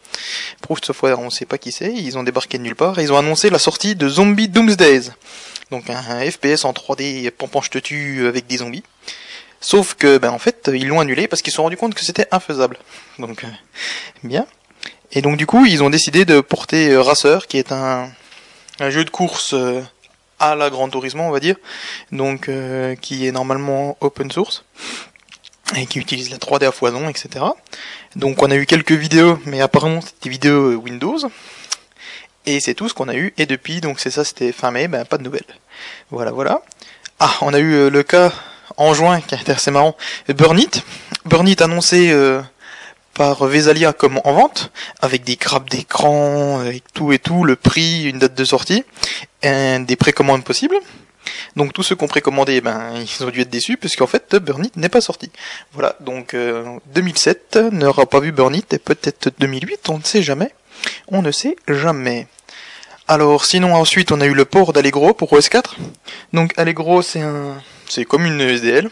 Proust 0.62 0.87
Software, 0.87 1.19
on 1.19 1.26
ne 1.26 1.31
sait 1.31 1.45
pas 1.45 1.59
qui 1.59 1.73
c'est, 1.73 1.93
ils 1.93 2.17
ont 2.17 2.23
débarqué 2.23 2.57
de 2.57 2.62
nulle 2.62 2.76
part, 2.76 2.99
et 2.99 3.02
ils 3.02 3.12
ont 3.12 3.19
annoncé 3.19 3.50
la 3.50 3.59
sortie 3.59 3.95
de 3.95 4.09
Zombie 4.09 4.49
Doomsdays. 4.49 5.11
Donc 5.71 5.90
un, 5.90 6.31
FPS 6.31 6.64
en 6.64 6.73
3D 6.73 7.31
pompant 7.31 7.62
je 7.62 7.71
te 7.71 7.79
tue 7.79 8.26
avec 8.26 8.47
des 8.47 8.59
zombies. 8.59 8.83
Sauf 9.61 9.95
que, 9.95 10.17
ben 10.17 10.31
en 10.31 10.38
fait, 10.38 10.71
ils 10.73 10.88
l'ont 10.88 11.00
annulé 11.00 11.29
parce 11.29 11.43
qu'ils 11.43 11.52
se 11.52 11.57
sont 11.57 11.64
rendus 11.64 11.76
compte 11.76 11.95
que 11.95 12.05
c'était 12.05 12.26
infaisable. 12.31 12.79
Donc, 13.19 13.45
euh, 13.45 13.49
bien. 14.25 14.47
Et 15.12 15.21
donc 15.21 15.37
du 15.37 15.47
coup, 15.47 15.67
ils 15.67 15.83
ont 15.83 15.90
décidé 15.90 16.25
de 16.25 16.40
porter 16.40 16.90
euh, 16.90 17.02
Racer, 17.02 17.47
qui 17.47 17.59
est 17.59 17.73
un, 17.73 18.11
jeu 18.79 19.05
de 19.05 19.11
course 19.11 19.52
euh, 19.52 19.83
à 20.38 20.55
la 20.55 20.71
Grand 20.71 20.88
Turismo, 20.88 21.25
on 21.25 21.31
va 21.31 21.40
dire, 21.40 21.57
donc 22.12 22.49
qui 23.02 23.26
est 23.26 23.33
normalement 23.33 23.99
open 24.00 24.31
source 24.31 24.64
et 25.76 25.85
qui 25.85 25.99
utilise 25.99 26.31
la 26.31 26.38
3D 26.38 26.67
à 26.67 26.73
foison, 26.73 27.11
etc. 27.11 27.45
Donc 28.17 28.43
on 28.43 28.50
a 28.50 28.55
eu 28.55 28.64
quelques 28.64 28.93
vidéos, 28.93 29.38
mais 29.45 29.61
apparemment 29.61 30.00
c'était 30.00 30.31
des 30.38 30.50
Windows. 30.50 31.19
Et 32.47 32.59
c'est 32.61 32.73
tout 32.73 32.88
ce 32.88 32.95
qu'on 32.95 33.09
a 33.09 33.14
eu. 33.14 33.35
Et 33.37 33.45
depuis, 33.45 33.83
donc 33.83 34.00
c'est 34.00 34.11
ça, 34.11 34.25
c'était 34.25 34.52
fin 34.52 34.71
mai, 34.71 34.88
ben 34.88 35.05
pas 35.05 35.19
de 35.19 35.25
nouvelles. 35.25 35.43
Voilà, 36.11 36.31
voilà. 36.31 36.62
Ah, 37.19 37.35
on 37.43 37.52
a 37.52 37.59
eu 37.59 37.90
le 37.90 38.02
cas 38.02 38.33
en 38.80 38.94
juin, 38.94 39.20
qui 39.20 39.34
est 39.34 39.50
assez 39.50 39.70
marrant, 39.70 39.96
Burnit. 40.28 40.70
Burnit 41.26 41.56
annoncé 41.60 42.10
euh, 42.10 42.40
par 43.14 43.44
Vesalia 43.44 43.92
comme 43.92 44.20
en 44.25 44.32
vente, 44.32 44.72
avec 45.00 45.22
des 45.22 45.37
grappes 45.37 45.68
d'écran, 45.68 46.60
avec 46.60 46.84
tout 46.92 47.12
et 47.12 47.18
tout, 47.18 47.44
le 47.44 47.56
prix, 47.56 48.04
une 48.04 48.18
date 48.18 48.34
de 48.34 48.44
sortie, 48.44 48.84
et 49.42 49.78
des 49.80 49.96
précommandes 49.96 50.44
possibles. 50.44 50.76
Donc 51.56 51.75
tous 51.75 51.82
ceux 51.82 51.94
qui 51.94 52.04
ont 52.04 52.08
précommandé, 52.08 52.62
ben, 52.62 52.94
ils 52.96 53.25
ont 53.25 53.30
dû 53.30 53.42
être 53.42 53.50
déçus, 53.50 53.76
puisqu'en 53.76 54.06
fait, 54.06 54.34
Burnit 54.37 54.72
n'est 54.76 54.88
pas 54.88 55.02
sorti. 55.02 55.30
Voilà, 55.75 55.94
donc 56.00 56.34
2007 56.94 57.56
euh, 57.56 57.70
n'aura 57.70 58.06
pas 58.06 58.20
vu 58.20 58.32
Burnit, 58.32 58.64
et 58.72 58.78
peut-être 58.78 59.30
2008, 59.38 59.90
on 59.90 59.99
ne 59.99 60.04
sait 60.04 60.22
jamais. 60.22 60.54
On 61.08 61.20
ne 61.20 61.30
sait 61.30 61.56
jamais. 61.68 62.26
Alors 63.10 63.44
sinon 63.44 63.75
ensuite 63.75 64.12
on 64.12 64.20
a 64.20 64.25
eu 64.25 64.34
le 64.34 64.44
port 64.44 64.72
d'Allegro 64.72 65.14
pour 65.14 65.32
OS4. 65.32 65.72
Donc 66.32 66.56
Allegro 66.56 67.02
c'est 67.02 67.20
un 67.20 67.60
c'est 67.90 68.04
comme 68.04 68.25
une 68.25 68.40
SDL, 68.40 68.88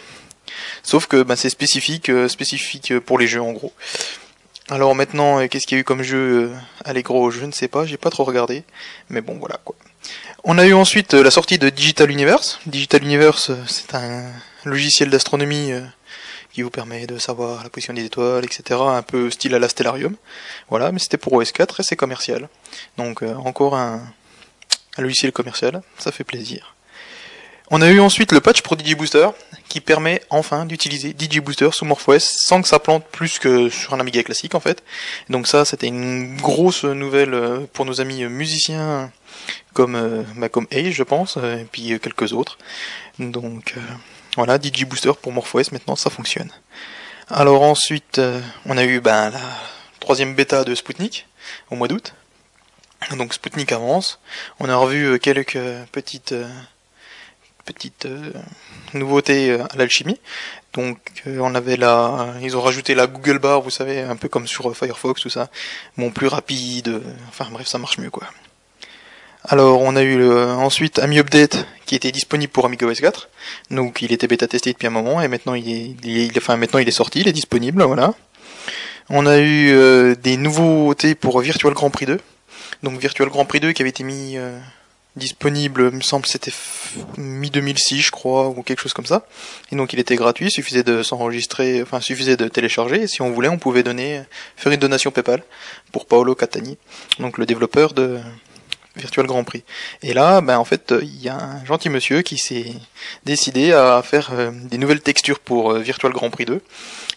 sauf 0.82 1.06
que 1.06 1.22
bah, 1.22 1.36
c'est 1.36 1.50
spécifique, 1.50 2.10
euh, 2.10 2.28
spécifique 2.28 2.98
pour 2.98 3.18
les 3.18 3.28
jeux 3.28 3.40
en 3.40 3.52
gros. 3.52 3.72
Alors 4.68 4.94
maintenant, 4.94 5.40
euh, 5.40 5.46
qu'est-ce 5.46 5.66
qu'il 5.66 5.76
y 5.76 5.78
a 5.78 5.82
eu 5.82 5.84
comme 5.84 6.02
jeu 6.02 6.50
Allegro? 6.84 7.30
Je 7.30 7.44
ne 7.44 7.52
sais 7.52 7.68
pas, 7.68 7.86
j'ai 7.86 7.96
pas 7.96 8.10
trop 8.10 8.24
regardé, 8.24 8.64
mais 9.08 9.20
bon 9.20 9.38
voilà 9.38 9.58
quoi. 9.64 9.76
On 10.44 10.58
a 10.58 10.66
eu 10.66 10.74
ensuite 10.74 11.14
la 11.14 11.30
sortie 11.30 11.58
de 11.58 11.68
Digital 11.68 12.10
Universe. 12.10 12.58
Digital 12.66 13.02
Universe, 13.04 13.52
c'est 13.66 13.94
un 13.94 14.24
logiciel 14.64 15.10
d'astronomie 15.10 15.72
qui 16.52 16.62
vous 16.62 16.70
permet 16.70 17.06
de 17.06 17.18
savoir 17.18 17.62
la 17.62 17.70
position 17.70 17.92
des 17.92 18.04
étoiles, 18.04 18.44
etc. 18.44 18.80
Un 18.80 19.02
peu 19.02 19.30
style 19.30 19.54
à 19.54 19.58
la 19.58 19.68
Stellarium. 19.68 20.16
Voilà, 20.70 20.92
mais 20.92 21.00
c'était 21.00 21.18
pour 21.18 21.34
OS4 21.34 21.80
et 21.80 21.82
c'est 21.82 21.96
commercial. 21.96 22.48
Donc 22.96 23.22
encore 23.22 23.74
un 23.74 24.00
logiciel 24.96 25.32
commercial, 25.32 25.82
ça 25.98 26.12
fait 26.12 26.24
plaisir. 26.24 26.74
On 27.70 27.82
a 27.82 27.90
eu 27.90 28.00
ensuite 28.00 28.32
le 28.32 28.40
patch 28.40 28.62
pour 28.62 28.76
DigiBooster 28.76 29.28
qui 29.68 29.82
permet 29.82 30.22
enfin 30.30 30.64
d'utiliser 30.64 31.12
DigiBooster 31.12 31.68
sous 31.72 31.84
MorphOS 31.84 32.20
sans 32.20 32.62
que 32.62 32.68
ça 32.68 32.78
plante 32.78 33.04
plus 33.04 33.38
que 33.38 33.68
sur 33.68 33.92
un 33.92 34.00
Amiga 34.00 34.22
classique 34.22 34.54
en 34.54 34.60
fait. 34.60 34.82
Donc 35.28 35.46
ça 35.46 35.66
c'était 35.66 35.88
une 35.88 36.38
grosse 36.38 36.84
nouvelle 36.84 37.34
euh, 37.34 37.66
pour 37.74 37.84
nos 37.84 38.00
amis 38.00 38.24
musiciens 38.24 39.12
comme 39.74 39.96
euh, 39.96 40.22
bah, 40.36 40.48
comme 40.48 40.66
Age 40.72 40.94
je 40.94 41.02
pense 41.02 41.36
et 41.36 41.66
puis 41.70 41.92
euh, 41.92 41.98
quelques 41.98 42.32
autres. 42.32 42.56
Donc 43.18 43.74
voilà 44.36 44.56
DigiBooster 44.56 45.12
pour 45.20 45.32
MorphOS 45.32 45.70
maintenant 45.72 45.94
ça 45.94 46.08
fonctionne. 46.08 46.50
Alors 47.28 47.60
ensuite 47.60 48.18
on 48.64 48.78
a 48.78 48.84
eu 48.84 49.00
ben, 49.00 49.28
la 49.28 49.40
troisième 50.00 50.34
bêta 50.34 50.64
de 50.64 50.74
Sputnik 50.74 51.26
au 51.70 51.76
mois 51.76 51.88
d'août. 51.88 52.14
Donc 53.18 53.34
Sputnik 53.34 53.72
avance. 53.72 54.20
On 54.58 54.70
a 54.70 54.76
revu 54.76 55.18
quelques 55.18 55.58
petites 55.92 56.34
petite 57.72 58.06
euh, 58.06 58.32
nouveauté 58.94 59.50
euh, 59.50 59.64
à 59.70 59.76
l'alchimie. 59.76 60.18
Donc 60.72 60.98
euh, 61.26 61.38
on 61.40 61.54
avait 61.54 61.76
là, 61.76 62.34
ils 62.42 62.56
ont 62.56 62.60
rajouté 62.60 62.94
la 62.94 63.06
Google 63.06 63.38
Bar, 63.38 63.60
vous 63.60 63.70
savez, 63.70 64.00
un 64.00 64.16
peu 64.16 64.28
comme 64.28 64.46
sur 64.46 64.74
Firefox, 64.76 65.22
tout 65.22 65.30
ça. 65.30 65.48
Bon, 65.96 66.10
plus 66.10 66.26
rapide, 66.26 67.00
enfin 67.28 67.46
bref, 67.50 67.66
ça 67.66 67.78
marche 67.78 67.98
mieux 67.98 68.10
quoi. 68.10 68.24
Alors 69.44 69.80
on 69.82 69.96
a 69.96 70.02
eu 70.02 70.30
ensuite 70.30 70.98
Ami 70.98 71.18
Update 71.20 71.64
qui 71.86 71.94
était 71.94 72.10
disponible 72.10 72.52
pour 72.52 72.66
Amiga 72.66 72.86
OS 72.86 73.00
4. 73.00 73.28
Donc 73.70 74.02
il 74.02 74.12
était 74.12 74.26
bêta 74.26 74.46
testé 74.46 74.72
depuis 74.72 74.88
un 74.88 74.90
moment 74.90 75.22
et 75.22 75.28
maintenant 75.28 75.54
il 75.54 75.70
est, 75.70 75.96
il 76.04 76.32
enfin 76.36 76.56
maintenant 76.56 76.80
il 76.80 76.88
est 76.88 76.98
sorti, 77.02 77.20
il 77.20 77.28
est 77.28 77.32
disponible, 77.32 77.82
voilà. 77.84 78.14
On 79.08 79.26
a 79.26 79.38
eu 79.38 80.16
des 80.16 80.36
nouveautés 80.36 81.14
pour 81.14 81.40
Virtual 81.40 81.72
Grand 81.72 81.88
Prix 81.88 82.06
2. 82.06 82.20
Donc 82.82 82.98
Virtual 82.98 83.28
Grand 83.30 83.46
Prix 83.46 83.60
2 83.60 83.72
qui 83.72 83.80
avait 83.80 83.90
été 83.90 84.04
mis 84.04 84.36
disponible, 85.16 85.90
me 85.90 86.00
semble 86.00 86.26
c'était 86.26 86.52
mi-2006 87.16 88.00
je 88.00 88.10
crois, 88.10 88.48
ou 88.48 88.62
quelque 88.62 88.80
chose 88.80 88.92
comme 88.92 89.06
ça. 89.06 89.26
Et 89.72 89.76
donc 89.76 89.92
il 89.92 89.98
était 89.98 90.16
gratuit, 90.16 90.50
suffisait 90.50 90.82
de 90.82 91.02
s'enregistrer, 91.02 91.82
enfin 91.82 92.00
suffisait 92.00 92.36
de 92.36 92.48
télécharger, 92.48 93.02
et 93.02 93.06
si 93.06 93.22
on 93.22 93.30
voulait 93.30 93.48
on 93.48 93.58
pouvait 93.58 93.82
donner, 93.82 94.22
faire 94.56 94.72
une 94.72 94.80
donation 94.80 95.10
PayPal 95.10 95.42
pour 95.92 96.06
Paolo 96.06 96.34
Catani, 96.34 96.78
donc 97.18 97.38
le 97.38 97.46
développeur 97.46 97.94
de 97.94 98.18
Virtual 98.98 99.26
Grand 99.26 99.44
Prix. 99.44 99.62
Et 100.02 100.12
là, 100.12 100.40
ben 100.40 100.58
en 100.58 100.64
fait, 100.64 100.94
il 101.00 101.22
y 101.22 101.28
a 101.28 101.36
un 101.36 101.64
gentil 101.64 101.88
monsieur 101.88 102.22
qui 102.22 102.36
s'est 102.36 102.72
décidé 103.24 103.72
à 103.72 104.02
faire 104.02 104.30
euh, 104.32 104.50
des 104.52 104.78
nouvelles 104.78 105.00
textures 105.00 105.38
pour 105.38 105.72
euh, 105.72 105.78
Virtual 105.78 106.12
Grand 106.12 106.30
Prix 106.30 106.44
2, 106.44 106.60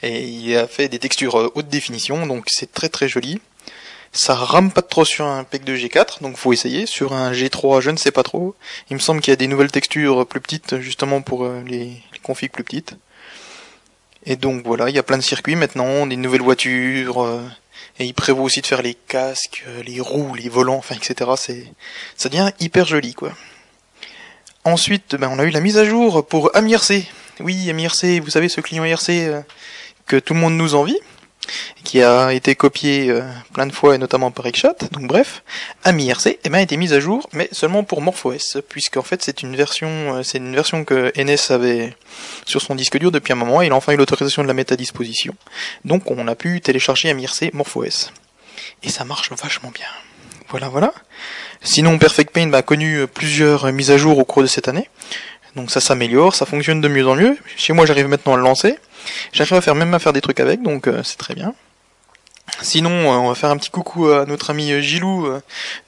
et 0.03 0.23
il 0.23 0.55
a 0.55 0.67
fait 0.67 0.87
des 0.87 0.99
textures 0.99 1.39
euh, 1.39 1.51
haute 1.55 1.67
définition, 1.67 2.25
donc 2.25 2.45
c'est 2.47 2.71
très 2.71 2.89
très 2.89 3.07
joli. 3.07 3.41
Ça 4.13 4.35
rame 4.35 4.71
pas 4.71 4.81
trop 4.81 5.05
sur 5.05 5.25
un 5.25 5.45
PEC 5.45 5.63
de 5.63 5.73
G4, 5.73 6.21
donc 6.21 6.35
faut 6.35 6.51
essayer. 6.51 6.85
Sur 6.85 7.13
un 7.13 7.31
G3, 7.31 7.79
je 7.79 7.91
ne 7.91 7.97
sais 7.97 8.11
pas 8.11 8.23
trop. 8.23 8.55
Il 8.89 8.95
me 8.95 8.99
semble 8.99 9.21
qu'il 9.21 9.31
y 9.31 9.33
a 9.33 9.37
des 9.37 9.47
nouvelles 9.47 9.71
textures 9.71 10.27
plus 10.27 10.41
petites, 10.41 10.79
justement 10.81 11.21
pour 11.21 11.45
euh, 11.45 11.63
les, 11.65 12.01
configs 12.21 12.51
plus 12.51 12.65
petites. 12.65 12.97
Et 14.25 14.35
donc 14.35 14.65
voilà, 14.65 14.89
il 14.89 14.95
y 14.95 14.99
a 14.99 15.03
plein 15.03 15.17
de 15.17 15.23
circuits 15.23 15.55
maintenant, 15.55 16.05
des 16.07 16.17
nouvelles 16.17 16.41
voitures, 16.41 17.23
euh, 17.23 17.41
et 17.99 18.05
il 18.05 18.13
prévoit 18.13 18.43
aussi 18.43 18.59
de 18.59 18.67
faire 18.67 18.81
les 18.81 18.95
casques, 18.95 19.63
euh, 19.67 19.81
les 19.83 20.01
roues, 20.01 20.35
les 20.35 20.49
volants, 20.49 20.75
enfin 20.75 20.95
etc. 20.95 21.31
C'est, 21.37 21.73
ça 22.17 22.27
devient 22.27 22.51
hyper 22.59 22.85
joli 22.85 23.13
quoi. 23.13 23.31
Ensuite, 24.65 25.15
ben, 25.15 25.29
on 25.31 25.39
a 25.39 25.43
eu 25.45 25.49
la 25.51 25.61
mise 25.61 25.77
à 25.77 25.85
jour 25.85 26.27
pour 26.27 26.55
AmiRC. 26.55 27.05
Oui, 27.39 27.69
AmiRC, 27.69 28.19
vous 28.21 28.29
savez 28.29 28.49
ce 28.49 28.59
client 28.59 28.83
IRC 28.83 29.43
que 30.05 30.17
tout 30.17 30.33
le 30.33 30.39
monde 30.39 30.55
nous 30.55 30.75
envie 30.75 30.99
qui 31.83 32.01
a 32.01 32.33
été 32.33 32.55
copié 32.55 33.09
euh, 33.09 33.21
plein 33.53 33.65
de 33.65 33.71
fois 33.71 33.95
et 33.95 33.97
notamment 33.97 34.31
par 34.31 34.49
Xchat. 34.49 34.75
Donc 34.91 35.07
bref, 35.07 35.43
AmiRC 35.83 36.39
eh 36.43 36.49
ben, 36.49 36.59
a 36.59 36.61
été 36.61 36.77
mise 36.77 36.93
à 36.93 36.99
jour, 36.99 37.27
mais 37.33 37.49
seulement 37.51 37.83
pour 37.83 38.01
MorphOS, 38.01 38.61
puisqu'en 38.67 39.01
fait 39.01 39.21
c'est 39.23 39.41
une 39.41 39.55
version, 39.55 39.89
euh, 39.89 40.23
c'est 40.23 40.37
une 40.37 40.55
version 40.55 40.83
que 40.85 41.11
NS 41.15 41.51
avait 41.51 41.95
sur 42.45 42.61
son 42.61 42.75
disque 42.75 42.97
dur 42.97 43.11
depuis 43.11 43.33
un 43.33 43.37
moment. 43.37 43.61
Et 43.61 43.67
il 43.67 43.71
a 43.71 43.75
enfin 43.75 43.93
eu 43.93 43.97
l'autorisation 43.97 44.43
de 44.43 44.47
la 44.47 44.53
mettre 44.53 44.73
à 44.73 44.77
disposition. 44.77 45.33
Donc 45.85 46.09
on 46.11 46.27
a 46.27 46.35
pu 46.35 46.61
télécharger 46.61 47.09
AmiRC 47.09 47.53
MorphOS 47.53 48.11
et 48.83 48.89
ça 48.89 49.05
marche 49.05 49.31
vachement 49.31 49.71
bien. 49.71 49.87
Voilà, 50.49 50.67
voilà. 50.67 50.93
Sinon, 51.61 51.97
Perfect 51.97 52.33
Paint 52.33 52.51
a 52.51 52.61
connu 52.61 53.07
plusieurs 53.07 53.71
mises 53.71 53.89
à 53.89 53.97
jour 53.97 54.17
au 54.17 54.25
cours 54.25 54.41
de 54.41 54.47
cette 54.47 54.67
année. 54.67 54.89
Donc 55.55 55.69
ça 55.71 55.81
s'améliore, 55.81 56.35
ça 56.35 56.45
fonctionne 56.45 56.81
de 56.81 56.87
mieux 56.87 57.07
en 57.07 57.15
mieux. 57.15 57.37
Chez 57.57 57.73
moi, 57.73 57.85
j'arrive 57.85 58.07
maintenant 58.07 58.33
à 58.33 58.37
le 58.37 58.43
lancer. 58.43 58.77
J'arrive 59.33 59.53
à 59.53 59.61
faire 59.61 59.75
même 59.75 59.93
à 59.93 59.99
faire 59.99 60.13
des 60.13 60.21
trucs 60.21 60.39
avec, 60.39 60.61
donc 60.61 60.87
euh, 60.87 61.01
c'est 61.03 61.17
très 61.17 61.35
bien. 61.35 61.53
Sinon, 62.61 62.91
euh, 62.91 63.17
on 63.17 63.29
va 63.29 63.35
faire 63.35 63.49
un 63.49 63.57
petit 63.57 63.69
coucou 63.69 64.09
à 64.09 64.25
notre 64.25 64.49
ami 64.49 64.71
euh, 64.71 64.81
Gilou 64.81 65.27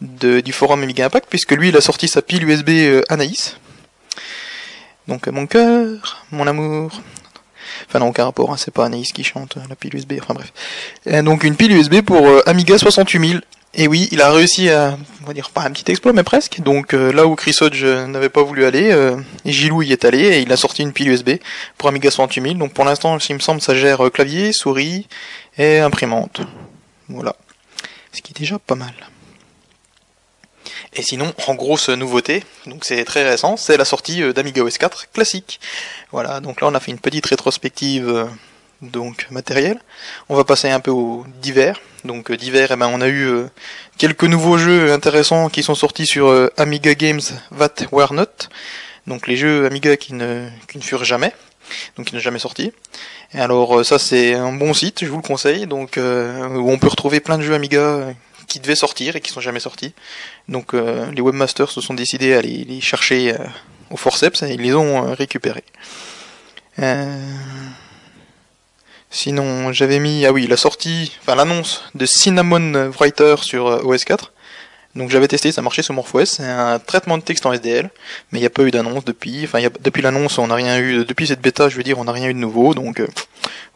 du 0.01 0.51
forum 0.51 0.83
Amiga 0.83 1.05
Impact, 1.05 1.27
puisque 1.29 1.51
lui, 1.51 1.69
il 1.69 1.77
a 1.77 1.81
sorti 1.81 2.07
sa 2.07 2.21
pile 2.21 2.47
USB 2.47 3.01
Anaïs. 3.09 3.57
Donc 5.07 5.27
mon 5.27 5.47
cœur, 5.47 6.25
mon 6.31 6.47
amour. 6.47 6.91
Enfin 7.87 7.99
non, 7.99 8.07
aucun 8.07 8.25
rapport, 8.25 8.51
hein, 8.51 8.57
c'est 8.57 8.73
pas 8.73 8.85
Anaïs 8.85 9.11
qui 9.11 9.23
chante 9.23 9.57
la 9.69 9.75
pile 9.75 9.95
USB, 9.95 10.13
enfin 10.21 10.33
bref. 10.33 10.53
Donc 11.23 11.43
une 11.43 11.55
pile 11.55 11.73
USB 11.73 12.01
pour 12.01 12.25
Amiga 12.45 12.77
68000. 12.77 13.41
Et 13.75 13.87
oui, 13.87 14.07
il 14.11 14.21
a 14.21 14.31
réussi 14.31 14.69
à, 14.69 14.97
on 15.23 15.25
va 15.25 15.33
dire 15.33 15.49
pas 15.49 15.63
un 15.63 15.71
petit 15.71 15.89
exploit, 15.89 16.13
mais 16.13 16.23
presque. 16.23 16.61
Donc 16.61 16.93
euh, 16.93 17.11
là 17.11 17.25
où 17.25 17.35
Chris 17.35 17.55
Hodge 17.59 17.83
n'avait 17.83 18.29
pas 18.29 18.43
voulu 18.43 18.65
aller, 18.65 18.91
euh, 18.91 19.17
Gilou 19.45 19.81
y 19.81 19.91
est 19.91 20.05
allé 20.05 20.19
et 20.19 20.39
il 20.41 20.51
a 20.51 20.57
sorti 20.57 20.83
une 20.83 20.93
pile 20.93 21.09
USB 21.09 21.31
pour 21.77 21.89
Amiga 21.89 22.11
68000. 22.11 22.59
Donc 22.59 22.73
pour 22.73 22.85
l'instant, 22.85 23.17
il 23.17 23.35
me 23.35 23.39
semble, 23.39 23.61
ça 23.61 23.73
gère 23.73 24.05
euh, 24.05 24.09
clavier, 24.11 24.53
souris 24.53 25.07
et 25.57 25.79
imprimante. 25.79 26.41
Voilà. 27.09 27.35
Ce 28.11 28.21
qui 28.21 28.31
est 28.31 28.39
déjà 28.39 28.59
pas 28.59 28.75
mal. 28.75 28.93
Et 30.95 31.01
sinon, 31.01 31.33
en 31.47 31.55
grosse 31.55 31.89
nouveauté, 31.89 32.43
donc 32.67 32.85
c'est 32.85 33.03
très 33.05 33.27
récent, 33.27 33.57
c'est 33.57 33.77
la 33.77 33.85
sortie 33.85 34.21
d'Amiga 34.33 34.61
OS 34.61 34.77
4 34.77 35.09
classique. 35.11 35.59
Voilà, 36.11 36.39
donc 36.39 36.61
là 36.61 36.67
on 36.67 36.75
a 36.75 36.79
fait 36.79 36.91
une 36.91 36.99
petite 36.99 37.25
rétrospective 37.25 38.27
donc 38.83 39.27
matériel. 39.31 39.79
On 40.29 40.35
va 40.35 40.43
passer 40.43 40.69
un 40.69 40.79
peu 40.79 40.91
au 40.91 41.25
divers. 41.41 41.79
Donc 42.05 42.31
divers, 42.31 42.71
eh 42.71 42.75
ben, 42.75 42.89
on 42.93 43.01
a 43.01 43.09
eu 43.09 43.45
quelques 43.97 44.25
nouveaux 44.25 44.57
jeux 44.57 44.91
intéressants 44.91 45.49
qui 45.49 45.63
sont 45.63 45.75
sortis 45.75 46.05
sur 46.05 46.49
Amiga 46.57 46.93
Games 46.93 47.21
That 47.57 47.87
Were 47.91 48.13
Not. 48.13 48.49
Donc 49.07 49.27
les 49.27 49.37
jeux 49.37 49.65
Amiga 49.65 49.97
qui 49.97 50.13
ne, 50.13 50.47
qui 50.67 50.77
ne 50.77 50.83
furent 50.83 51.05
jamais 51.05 51.33
donc 51.97 52.11
il 52.11 52.15
n'est 52.15 52.21
jamais 52.21 52.39
sorti. 52.39 52.71
Et 53.33 53.39
alors 53.39 53.79
euh, 53.79 53.83
ça 53.83 53.99
c'est 53.99 54.33
un 54.33 54.53
bon 54.53 54.73
site, 54.73 55.03
je 55.05 55.09
vous 55.09 55.17
le 55.17 55.23
conseille, 55.23 55.67
donc 55.67 55.97
euh, 55.97 56.47
où 56.49 56.69
on 56.69 56.77
peut 56.77 56.87
retrouver 56.87 57.19
plein 57.19 57.37
de 57.37 57.43
jeux 57.43 57.53
Amiga 57.53 57.79
euh, 57.79 58.11
qui 58.47 58.59
devaient 58.59 58.75
sortir 58.75 59.15
et 59.15 59.21
qui 59.21 59.31
sont 59.31 59.41
jamais 59.41 59.59
sortis. 59.59 59.93
Donc 60.47 60.73
les 60.73 61.21
webmasters 61.21 61.71
se 61.71 61.81
sont 61.81 61.93
décidés 61.93 62.33
à 62.33 62.41
les, 62.41 62.81
chercher 62.81 63.33
au 63.89 63.97
forceps 63.97 64.43
et 64.43 64.53
ils 64.53 64.61
les 64.61 64.75
ont 64.75 65.13
récupérés. 65.15 65.63
Sinon, 69.15 69.71
j'avais 69.71 69.99
mis, 69.99 70.25
ah 70.25 70.31
oui, 70.31 70.47
la 70.47 70.57
sortie, 70.57 71.11
enfin 71.21 71.35
l'annonce 71.35 71.83
de 71.93 72.03
Cinnamon 72.07 72.89
Writer 72.97 73.35
sur 73.43 73.65
OS 73.85 74.05
4. 74.05 74.33
Donc 74.95 75.11
j'avais 75.11 75.27
testé, 75.27 75.51
ça 75.51 75.61
marchait 75.61 75.83
sur 75.83 75.93
MorphOS, 75.93 76.25
c'est 76.25 76.43
un 76.43 76.79
traitement 76.79 77.19
de 77.19 77.23
texte 77.23 77.45
en 77.45 77.53
SDL, 77.53 77.91
mais 78.31 78.39
il 78.39 78.41
n'y 78.41 78.47
a 78.47 78.49
pas 78.49 78.63
eu 78.63 78.71
d'annonce 78.71 79.05
depuis. 79.05 79.43
Enfin, 79.43 79.59
depuis 79.81 80.01
l'annonce, 80.01 80.39
on 80.39 80.47
n'a 80.47 80.55
rien 80.55 80.79
eu. 80.79 81.05
Depuis 81.05 81.27
cette 81.27 81.41
bêta, 81.41 81.69
je 81.69 81.77
veux 81.77 81.83
dire, 81.83 81.99
on 81.99 82.05
n'a 82.05 82.11
rien 82.11 82.29
eu 82.29 82.33
de 82.33 82.39
nouveau. 82.39 82.73
Donc 82.73 82.99
euh, 82.99 83.07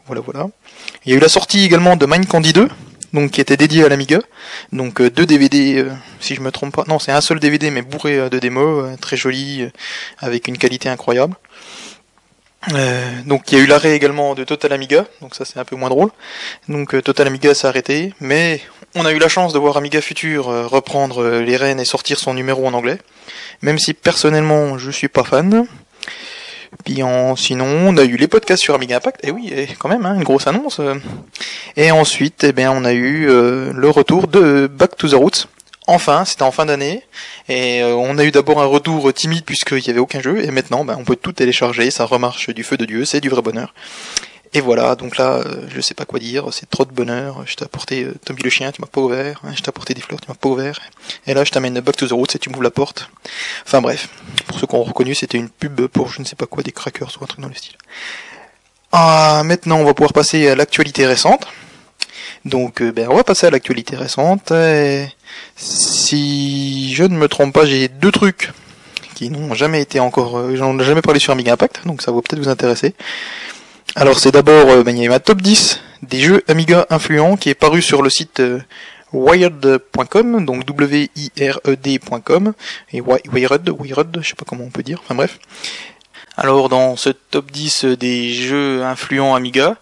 voilà, 0.06 0.22
voilà. 0.22 0.48
Il 1.04 1.12
y 1.12 1.14
a 1.14 1.16
eu 1.16 1.20
la 1.20 1.28
sortie 1.28 1.64
également 1.64 1.94
de 1.94 2.04
Mind 2.04 2.26
Candy 2.26 2.52
2, 2.52 2.68
donc 3.12 3.30
qui 3.30 3.40
était 3.40 3.56
dédié 3.56 3.84
à 3.84 3.88
l'Amiga. 3.88 4.18
Donc 4.72 5.00
euh, 5.00 5.08
deux 5.08 5.24
DVD, 5.24 5.78
euh, 5.78 5.90
si 6.18 6.34
je 6.34 6.40
me 6.40 6.50
trompe 6.50 6.74
pas. 6.74 6.84
Non, 6.88 6.98
c'est 6.98 7.12
un 7.12 7.20
seul 7.20 7.38
DVD, 7.38 7.70
mais 7.70 7.82
bourré 7.82 8.28
de 8.28 8.38
démos, 8.40 8.96
très 9.00 9.16
joli, 9.16 9.68
avec 10.18 10.48
une 10.48 10.58
qualité 10.58 10.88
incroyable. 10.88 11.36
Donc 13.26 13.50
il 13.50 13.58
y 13.58 13.60
a 13.60 13.64
eu 13.64 13.66
l'arrêt 13.66 13.94
également 13.94 14.34
de 14.34 14.44
Total 14.44 14.72
Amiga, 14.72 15.06
donc 15.20 15.34
ça 15.34 15.44
c'est 15.44 15.58
un 15.58 15.64
peu 15.64 15.76
moins 15.76 15.88
drôle. 15.88 16.10
Donc 16.68 17.00
Total 17.02 17.26
Amiga 17.26 17.54
s'est 17.54 17.66
arrêté, 17.66 18.12
mais 18.20 18.60
on 18.94 19.04
a 19.04 19.12
eu 19.12 19.18
la 19.18 19.28
chance 19.28 19.52
de 19.52 19.58
voir 19.58 19.76
Amiga 19.76 20.00
Future 20.00 20.48
euh, 20.48 20.66
reprendre 20.66 21.22
euh, 21.22 21.40
les 21.40 21.56
rênes 21.56 21.78
et 21.78 21.84
sortir 21.84 22.18
son 22.18 22.34
numéro 22.34 22.66
en 22.66 22.74
anglais, 22.74 22.98
même 23.62 23.78
si 23.78 23.94
personnellement 23.94 24.78
je 24.78 24.90
suis 24.90 25.08
pas 25.08 25.24
fan. 25.24 25.66
Puis 26.84 27.02
en, 27.02 27.36
sinon, 27.36 27.64
on 27.64 27.96
a 27.96 28.04
eu 28.04 28.16
les 28.16 28.28
podcasts 28.28 28.62
sur 28.62 28.74
Amiga 28.74 28.96
Impact, 28.96 29.26
et 29.26 29.30
oui, 29.30 29.52
quand 29.78 29.88
même, 29.88 30.04
hein, 30.04 30.14
une 30.16 30.24
grosse 30.24 30.46
annonce. 30.46 30.80
Et 31.76 31.90
ensuite, 31.90 32.44
eh 32.44 32.52
bien, 32.52 32.70
on 32.72 32.84
a 32.84 32.92
eu 32.92 33.28
euh, 33.28 33.72
le 33.74 33.88
retour 33.88 34.28
de 34.28 34.66
Back 34.66 34.96
to 34.96 35.08
the 35.08 35.14
Roots. 35.14 35.48
Enfin, 35.90 36.26
c'était 36.26 36.42
en 36.42 36.52
fin 36.52 36.66
d'année, 36.66 37.02
et 37.48 37.82
on 37.82 38.18
a 38.18 38.24
eu 38.24 38.30
d'abord 38.30 38.60
un 38.60 38.66
retour 38.66 39.10
timide 39.14 39.44
puisqu'il 39.46 39.82
n'y 39.82 39.88
avait 39.88 39.98
aucun 39.98 40.20
jeu, 40.20 40.44
et 40.44 40.50
maintenant, 40.50 40.84
ben, 40.84 40.96
on 40.98 41.04
peut 41.04 41.16
tout 41.16 41.32
télécharger, 41.32 41.90
ça 41.90 42.04
remarche 42.04 42.50
du 42.50 42.62
feu 42.62 42.76
de 42.76 42.84
Dieu, 42.84 43.06
c'est 43.06 43.22
du 43.22 43.30
vrai 43.30 43.40
bonheur. 43.40 43.72
Et 44.54 44.60
voilà, 44.60 44.94
donc 44.96 45.18
là, 45.18 45.34
euh, 45.34 45.66
je 45.68 45.80
sais 45.80 45.94
pas 45.94 46.04
quoi 46.04 46.18
dire, 46.18 46.46
c'est 46.52 46.68
trop 46.68 46.84
de 46.84 46.92
bonheur. 46.92 47.42
Je 47.46 47.54
t'ai 47.54 47.64
apporté 47.64 48.04
euh, 48.04 48.14
Tommy 48.24 48.42
le 48.42 48.50
chien, 48.50 48.72
tu 48.72 48.80
m'as 48.80 48.86
pas 48.86 49.00
ouvert. 49.00 49.40
Hein, 49.44 49.52
je 49.54 49.60
t'ai 49.62 49.68
apporté 49.68 49.92
des 49.94 50.00
fleurs, 50.00 50.20
tu 50.20 50.28
m'as 50.28 50.34
pas 50.34 50.48
ouvert. 50.48 50.80
Et 51.26 51.34
là, 51.34 51.44
je 51.44 51.50
t'amène 51.50 51.78
Back 51.80 51.96
to 51.96 52.06
the 52.06 52.12
Roots 52.12 52.34
et 52.34 52.38
tu 52.38 52.48
m'ouvres 52.48 52.62
la 52.62 52.70
porte. 52.70 53.10
Enfin 53.66 53.82
bref, 53.82 54.08
pour 54.46 54.58
ceux 54.58 54.66
qui 54.66 54.74
ont 54.74 54.84
reconnu, 54.84 55.14
c'était 55.14 55.38
une 55.38 55.50
pub 55.50 55.86
pour 55.88 56.10
je 56.10 56.20
ne 56.20 56.24
sais 56.24 56.36
pas 56.36 56.46
quoi, 56.46 56.62
des 56.62 56.72
crackers 56.72 57.10
ou 57.20 57.24
un 57.24 57.26
truc 57.26 57.40
dans 57.40 57.48
le 57.48 57.54
style. 57.54 57.76
Ah, 58.92 59.42
maintenant, 59.44 59.78
on 59.78 59.84
va 59.84 59.92
pouvoir 59.92 60.14
passer 60.14 60.48
à 60.48 60.54
l'actualité 60.54 61.06
récente. 61.06 61.46
Donc, 62.44 62.82
euh, 62.82 62.92
ben, 62.92 63.08
on 63.10 63.16
va 63.16 63.24
passer 63.24 63.46
à 63.46 63.50
l'actualité 63.50 63.96
récente. 63.96 64.52
si 65.56 66.94
je 66.94 67.04
ne 67.04 67.16
me 67.16 67.28
trompe 67.28 67.54
pas, 67.54 67.66
j'ai 67.66 67.88
deux 67.88 68.12
trucs 68.12 68.50
qui 69.14 69.30
n'ont 69.30 69.52
jamais 69.54 69.82
été 69.82 69.98
encore, 69.98 70.54
j'en 70.54 70.78
ai 70.78 70.84
jamais 70.84 71.02
parlé 71.02 71.18
sur 71.18 71.32
Amiga 71.32 71.52
Impact, 71.54 71.80
donc 71.86 72.02
ça 72.02 72.12
va 72.12 72.20
peut-être 72.20 72.38
vous 72.38 72.48
intéresser. 72.48 72.94
Alors 73.96 74.18
c'est 74.18 74.30
d'abord, 74.30 74.68
euh, 74.68 74.84
ben, 74.84 74.96
il 74.96 75.02
y 75.02 75.06
a 75.06 75.08
ma 75.08 75.18
top 75.18 75.42
10 75.42 75.80
des 76.02 76.20
jeux 76.20 76.44
Amiga 76.46 76.86
influents 76.90 77.36
qui 77.36 77.48
est 77.48 77.54
paru 77.54 77.82
sur 77.82 78.02
le 78.02 78.10
site 78.10 78.38
euh, 78.38 78.60
wired.com, 79.12 80.44
donc 80.44 80.64
W-I-R-E-D.com, 80.66 82.52
et 82.92 83.00
Wired, 83.00 83.68
Wired, 83.70 84.18
je 84.22 84.28
sais 84.28 84.34
pas 84.36 84.44
comment 84.46 84.64
on 84.64 84.70
peut 84.70 84.84
dire, 84.84 85.00
enfin 85.02 85.14
bref. 85.16 85.40
Alors 86.36 86.68
dans 86.68 86.94
ce 86.94 87.08
top 87.10 87.50
10 87.50 87.86
des 87.98 88.32
jeux 88.32 88.84
influents 88.84 89.34
Amiga, 89.34 89.78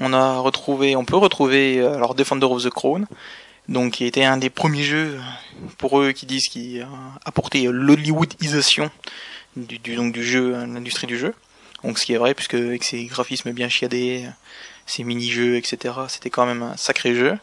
on 0.00 0.14
a 0.14 0.38
retrouvé, 0.38 0.96
on 0.96 1.04
peut 1.04 1.16
retrouver 1.16 1.78
euh, 1.78 1.94
alors 1.94 2.14
Defender 2.14 2.46
of 2.46 2.64
the 2.64 2.70
Crown, 2.70 3.06
donc 3.68 3.92
qui 3.92 4.06
était 4.06 4.24
un 4.24 4.38
des 4.38 4.50
premiers 4.50 4.82
jeux 4.82 5.20
pour 5.76 6.00
eux 6.00 6.12
qui 6.12 6.24
disent 6.26 6.48
qui 6.48 6.80
a 6.80 6.88
apporté 7.24 7.64
l'Hollywoodisation 7.70 8.90
du, 9.56 9.78
donc 9.94 10.12
du 10.12 10.24
jeu, 10.24 10.52
l'industrie 10.52 11.06
du 11.06 11.18
jeu. 11.18 11.34
Donc 11.84 11.98
ce 11.98 12.06
qui 12.06 12.14
est 12.14 12.18
vrai, 12.18 12.34
puisque 12.34 12.54
avec 12.54 12.82
ses 12.82 13.04
graphismes 13.04 13.52
bien 13.52 13.68
chiadés, 13.68 14.26
ses 14.86 15.04
mini-jeux, 15.04 15.56
etc., 15.56 15.94
c'était 16.08 16.30
quand 16.30 16.46
même 16.46 16.62
un 16.62 16.76
sacré 16.76 17.14
jeu. 17.14 17.38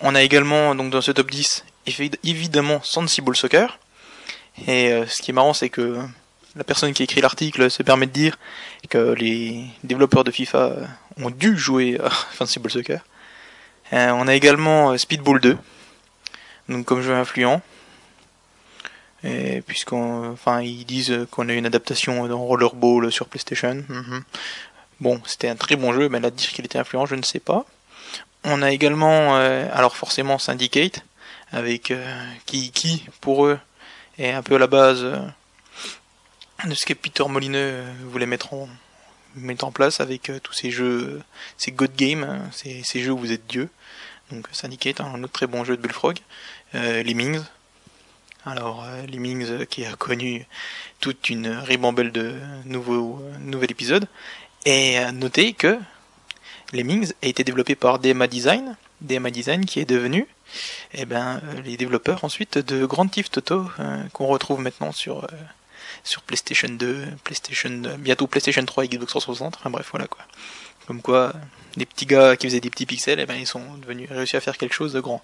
On 0.00 0.14
a 0.14 0.22
également, 0.22 0.74
donc 0.74 0.90
dans 0.90 1.02
ce 1.02 1.12
top 1.12 1.30
10, 1.30 1.64
évidemment 2.24 2.80
Sensible 2.82 3.36
Soccer. 3.36 3.78
Et 4.66 4.88
euh, 4.92 5.06
ce 5.06 5.20
qui 5.20 5.32
est 5.32 5.34
marrant, 5.34 5.52
c'est 5.52 5.68
que 5.68 5.98
la 6.56 6.64
personne 6.64 6.92
qui 6.92 7.02
écrit 7.02 7.20
l'article 7.20 7.70
se 7.70 7.82
permet 7.82 8.06
de 8.06 8.12
dire 8.12 8.38
que 8.88 9.12
les 9.12 9.64
développeurs 9.82 10.24
de 10.24 10.30
FIFA 10.30 10.72
ont 11.20 11.30
dû 11.30 11.56
jouer 11.56 11.98
à 12.04 12.10
Sensible 12.36 12.70
Soccer. 12.70 13.00
Euh, 13.92 14.10
on 14.10 14.26
a 14.26 14.34
également 14.34 14.92
euh, 14.92 14.96
Speedball 14.96 15.40
2, 15.40 15.58
donc 16.68 16.86
comme 16.86 17.02
jeu 17.02 17.14
influent 17.14 17.60
puisqu'on, 19.66 20.32
enfin, 20.32 20.60
ils 20.60 20.84
disent 20.84 21.26
qu'on 21.30 21.48
a 21.48 21.54
une 21.54 21.64
adaptation 21.64 22.26
dans 22.26 22.38
Rollerball 22.40 23.10
sur 23.10 23.26
PlayStation. 23.26 23.82
Mhm. 23.88 24.22
Bon, 25.00 25.20
c'était 25.26 25.48
un 25.48 25.56
très 25.56 25.76
bon 25.76 25.92
jeu, 25.92 26.08
mais 26.08 26.20
là 26.20 26.30
dire 26.30 26.50
qu'il 26.50 26.64
était 26.64 26.78
influent, 26.78 27.06
je 27.06 27.14
ne 27.14 27.22
sais 27.22 27.40
pas. 27.40 27.64
On 28.44 28.62
a 28.62 28.70
également, 28.70 29.36
euh, 29.36 29.68
alors 29.72 29.96
forcément 29.96 30.38
Syndicate, 30.38 31.04
avec 31.52 31.90
euh, 31.90 32.24
qui, 32.46 32.70
qui, 32.70 33.04
pour 33.20 33.46
eux, 33.46 33.58
est 34.18 34.30
un 34.30 34.42
peu 34.42 34.56
à 34.56 34.58
la 34.58 34.66
base 34.66 35.02
euh, 35.02 35.18
de 36.64 36.74
ce 36.74 36.86
que 36.86 36.94
Peter 36.94 37.24
Molineux 37.26 37.82
voulait 38.04 38.26
mettre 38.26 38.52
en, 38.54 38.68
mettre 39.34 39.64
en 39.64 39.72
place 39.72 40.00
avec 40.00 40.30
tous 40.42 40.52
ces 40.52 40.70
jeux, 40.70 41.22
ces 41.56 41.72
God 41.72 41.94
Games, 41.96 42.24
hein, 42.24 42.50
ces, 42.52 43.00
jeux 43.00 43.12
où 43.12 43.18
vous 43.18 43.32
êtes 43.32 43.46
Dieu. 43.46 43.68
Donc 44.30 44.46
Syndicate, 44.52 45.00
un 45.00 45.22
autre 45.22 45.32
très 45.32 45.46
bon 45.46 45.64
jeu 45.64 45.76
de 45.76 45.82
Bullfrog. 45.82 46.18
Lemmings, 46.72 47.40
alors, 48.46 48.84
euh, 48.84 49.06
Lemmings 49.06 49.46
euh, 49.48 49.64
qui 49.64 49.86
a 49.86 49.96
connu 49.96 50.46
toute 51.00 51.30
une 51.30 51.48
ribambelle 51.48 52.12
de 52.12 52.34
nouveaux 52.66 53.18
euh, 53.22 53.38
nouvel 53.40 53.70
épisode, 53.70 54.06
et 54.66 54.98
à 54.98 55.12
noter 55.12 55.54
que 55.54 55.78
Lemmings 56.72 57.12
a 57.22 57.26
été 57.26 57.42
développé 57.42 57.74
par 57.74 57.98
DMA 57.98 58.26
Design, 58.26 58.76
DMA 59.00 59.30
Design 59.30 59.64
qui 59.64 59.80
est 59.80 59.88
devenu 59.88 60.26
eh 60.92 61.06
ben, 61.06 61.40
les 61.64 61.76
développeurs 61.76 62.24
ensuite 62.24 62.58
de 62.58 62.84
Grand 62.84 63.06
Theft 63.06 63.38
Auto 63.38 63.66
qu'on 64.12 64.26
retrouve 64.26 64.60
maintenant 64.60 64.92
sur 64.92 65.26
sur 66.04 66.22
PlayStation 66.22 66.68
2, 66.68 67.06
PlayStation 67.24 67.96
bientôt 67.98 68.26
PlayStation 68.26 68.64
3 68.64 68.84
et 68.84 68.88
Xbox 68.88 69.10
360. 69.10 69.56
Enfin 69.56 69.70
bref, 69.70 69.88
voilà 69.90 70.06
quoi. 70.06 70.24
Comme 70.86 71.00
quoi, 71.00 71.32
des 71.76 71.86
petits 71.86 72.06
gars 72.06 72.36
qui 72.36 72.46
faisaient 72.46 72.60
des 72.60 72.70
petits 72.70 72.86
pixels, 72.86 73.18
eh 73.18 73.26
ben 73.26 73.36
ils 73.36 73.46
sont 73.46 73.74
devenus 73.78 74.08
réussi 74.10 74.36
à 74.36 74.40
faire 74.40 74.58
quelque 74.58 74.74
chose 74.74 74.92
de 74.92 75.00
grand. 75.00 75.22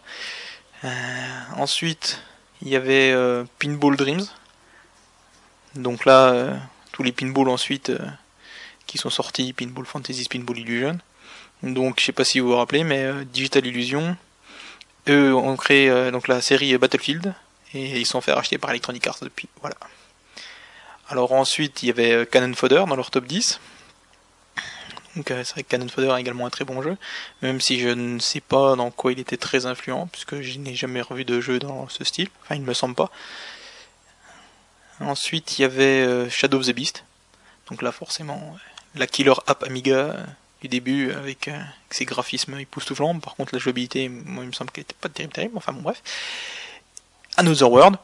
ensuite, 1.57 2.23
il 2.62 2.69
y 2.69 2.77
avait 2.77 3.12
euh, 3.12 3.45
Pinball 3.59 3.97
Dreams. 3.97 4.25
Donc 5.75 6.05
là, 6.05 6.31
euh, 6.33 6.57
tous 6.93 7.03
les 7.03 7.12
pinballs 7.12 7.49
ensuite 7.49 7.90
euh, 7.90 7.99
qui 8.87 8.99
sont 8.99 9.11
sortis, 9.11 9.53
Pinball 9.53 9.87
Fantasy, 9.87 10.27
Pinball 10.29 10.59
Illusion. 10.59 10.99
Donc 11.62 12.01
je 12.01 12.07
sais 12.07 12.12
pas 12.12 12.25
si 12.25 12.40
vous 12.40 12.49
vous 12.49 12.57
rappelez, 12.57 12.85
mais 12.85 13.25
Digital 13.27 13.66
Illusion, 13.66 14.16
eux 15.09 15.35
ont 15.35 15.57
créé 15.57 16.11
donc 16.11 16.27
la 16.27 16.40
série 16.40 16.77
Battlefield 16.79 17.35
et 17.75 18.01
ils 18.01 18.07
sont 18.07 18.23
fait 18.23 18.33
racheter 18.33 18.57
par 18.57 18.71
Electronic 18.71 19.07
Arts 19.07 19.19
depuis. 19.21 19.49
Voilà. 19.61 19.77
Alors 21.11 21.33
ensuite, 21.33 21.83
il 21.83 21.87
y 21.87 21.90
avait 21.90 22.25
Cannon 22.25 22.55
Fodder 22.55 22.85
dans 22.88 22.94
leur 22.94 23.11
top 23.11 23.27
10. 23.27 23.59
Donc 25.16 25.27
c'est 25.27 25.51
vrai 25.51 25.64
que 25.64 25.68
Cannon 25.68 25.88
Fodder 25.88 26.11
a 26.11 26.20
également 26.20 26.46
un 26.46 26.51
très 26.51 26.64
bon 26.64 26.83
jeu, 26.83 26.96
même 27.42 27.61
si 27.61 27.81
je 27.81 27.88
ne 27.88 28.20
sais 28.20 28.40
pas 28.40 28.77
dans 28.77 28.92
quoi 28.92 29.11
il 29.11 29.18
était 29.18 29.37
très 29.37 29.66
influent, 29.66 30.07
puisque 30.07 30.40
je 30.40 30.59
n'ai 30.59 30.77
jamais 30.77 31.01
revu 31.01 31.25
de 31.25 31.40
jeu 31.40 31.59
dans 31.59 31.88
ce 31.88 32.05
style, 32.05 32.29
enfin 32.44 32.55
il 32.55 32.61
ne 32.61 32.66
me 32.66 32.75
semble 32.75 32.94
pas. 32.94 33.11
Ensuite 35.01 35.59
il 35.59 35.62
y 35.62 35.64
avait 35.64 36.07
euh, 36.07 36.31
Shadow 36.31 36.59
of 36.59 36.66
the 36.66 36.70
Beast, 36.70 37.05
donc 37.68 37.83
là 37.83 37.90
forcément 37.90 38.57
la 38.94 39.09
killer 39.09 39.35
app 39.49 39.64
Amiga 39.64 39.96
euh, 39.96 40.25
du 40.61 40.68
début 40.68 41.11
avec, 41.11 41.49
euh, 41.49 41.59
ses 41.90 42.05
graphismes 42.05 42.57
époustouflants, 42.61 43.18
par 43.18 43.35
contre 43.35 43.53
la 43.53 43.59
jouabilité, 43.59 44.09
moi 44.09 44.44
il 44.44 44.49
me 44.49 44.53
semble 44.53 44.70
qu'elle 44.70 44.83
était 44.83 44.94
pas 45.01 45.09
terrible, 45.09 45.33
terrible, 45.33 45.57
enfin 45.57 45.73
bon 45.73 45.83
bref. 45.83 46.03
Another 47.37 47.68
World, 47.68 47.96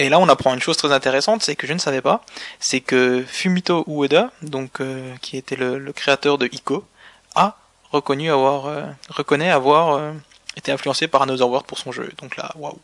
et 0.00 0.08
là, 0.08 0.18
on 0.18 0.30
apprend 0.30 0.54
une 0.54 0.62
chose 0.62 0.78
très 0.78 0.92
intéressante, 0.92 1.42
c'est 1.42 1.54
que 1.56 1.66
je 1.66 1.74
ne 1.74 1.78
savais 1.78 2.00
pas, 2.00 2.24
c'est 2.58 2.80
que 2.80 3.22
Fumito 3.22 3.84
Ueda, 3.86 4.30
donc 4.40 4.80
euh, 4.80 5.14
qui 5.20 5.36
était 5.36 5.56
le, 5.56 5.92
créateur 5.92 6.38
de 6.38 6.48
Ico, 6.50 6.86
a 7.34 7.58
reconnu 7.92 8.30
avoir, 8.30 8.64
euh, 8.64 8.86
reconnaît 9.10 9.50
avoir 9.50 9.96
euh, 9.96 10.12
été 10.56 10.72
influencé 10.72 11.06
par 11.06 11.20
Another 11.20 11.46
World 11.46 11.66
pour 11.66 11.76
son 11.76 11.92
jeu. 11.92 12.10
Donc 12.16 12.38
là, 12.38 12.50
waouh. 12.56 12.80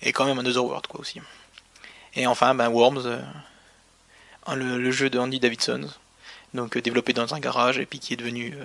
et 0.00 0.14
quand 0.14 0.24
même 0.24 0.38
Another 0.38 0.64
World 0.64 0.86
quoi 0.86 1.00
aussi. 1.00 1.20
Et 2.14 2.26
enfin, 2.26 2.54
ben 2.54 2.70
Worms, 2.70 3.20
le, 4.50 4.90
jeu 4.90 5.10
de 5.10 5.18
Andy 5.18 5.40
Davidson, 5.40 5.86
donc 6.54 6.78
développé 6.78 7.12
dans 7.12 7.34
un 7.34 7.40
garage 7.40 7.78
et 7.78 7.84
puis 7.84 7.98
qui 7.98 8.14
est 8.14 8.16
devenu 8.16 8.56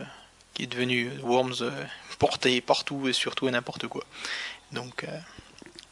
qui 0.54 0.64
est 0.64 0.68
devenu 0.68 1.12
Worms 1.22 1.70
porté 2.18 2.62
partout 2.62 3.10
et 3.10 3.14
surtout 3.14 3.48
à 3.48 3.52
n'importe 3.52 3.88
quoi. 3.88 4.06
Donc 4.72 5.06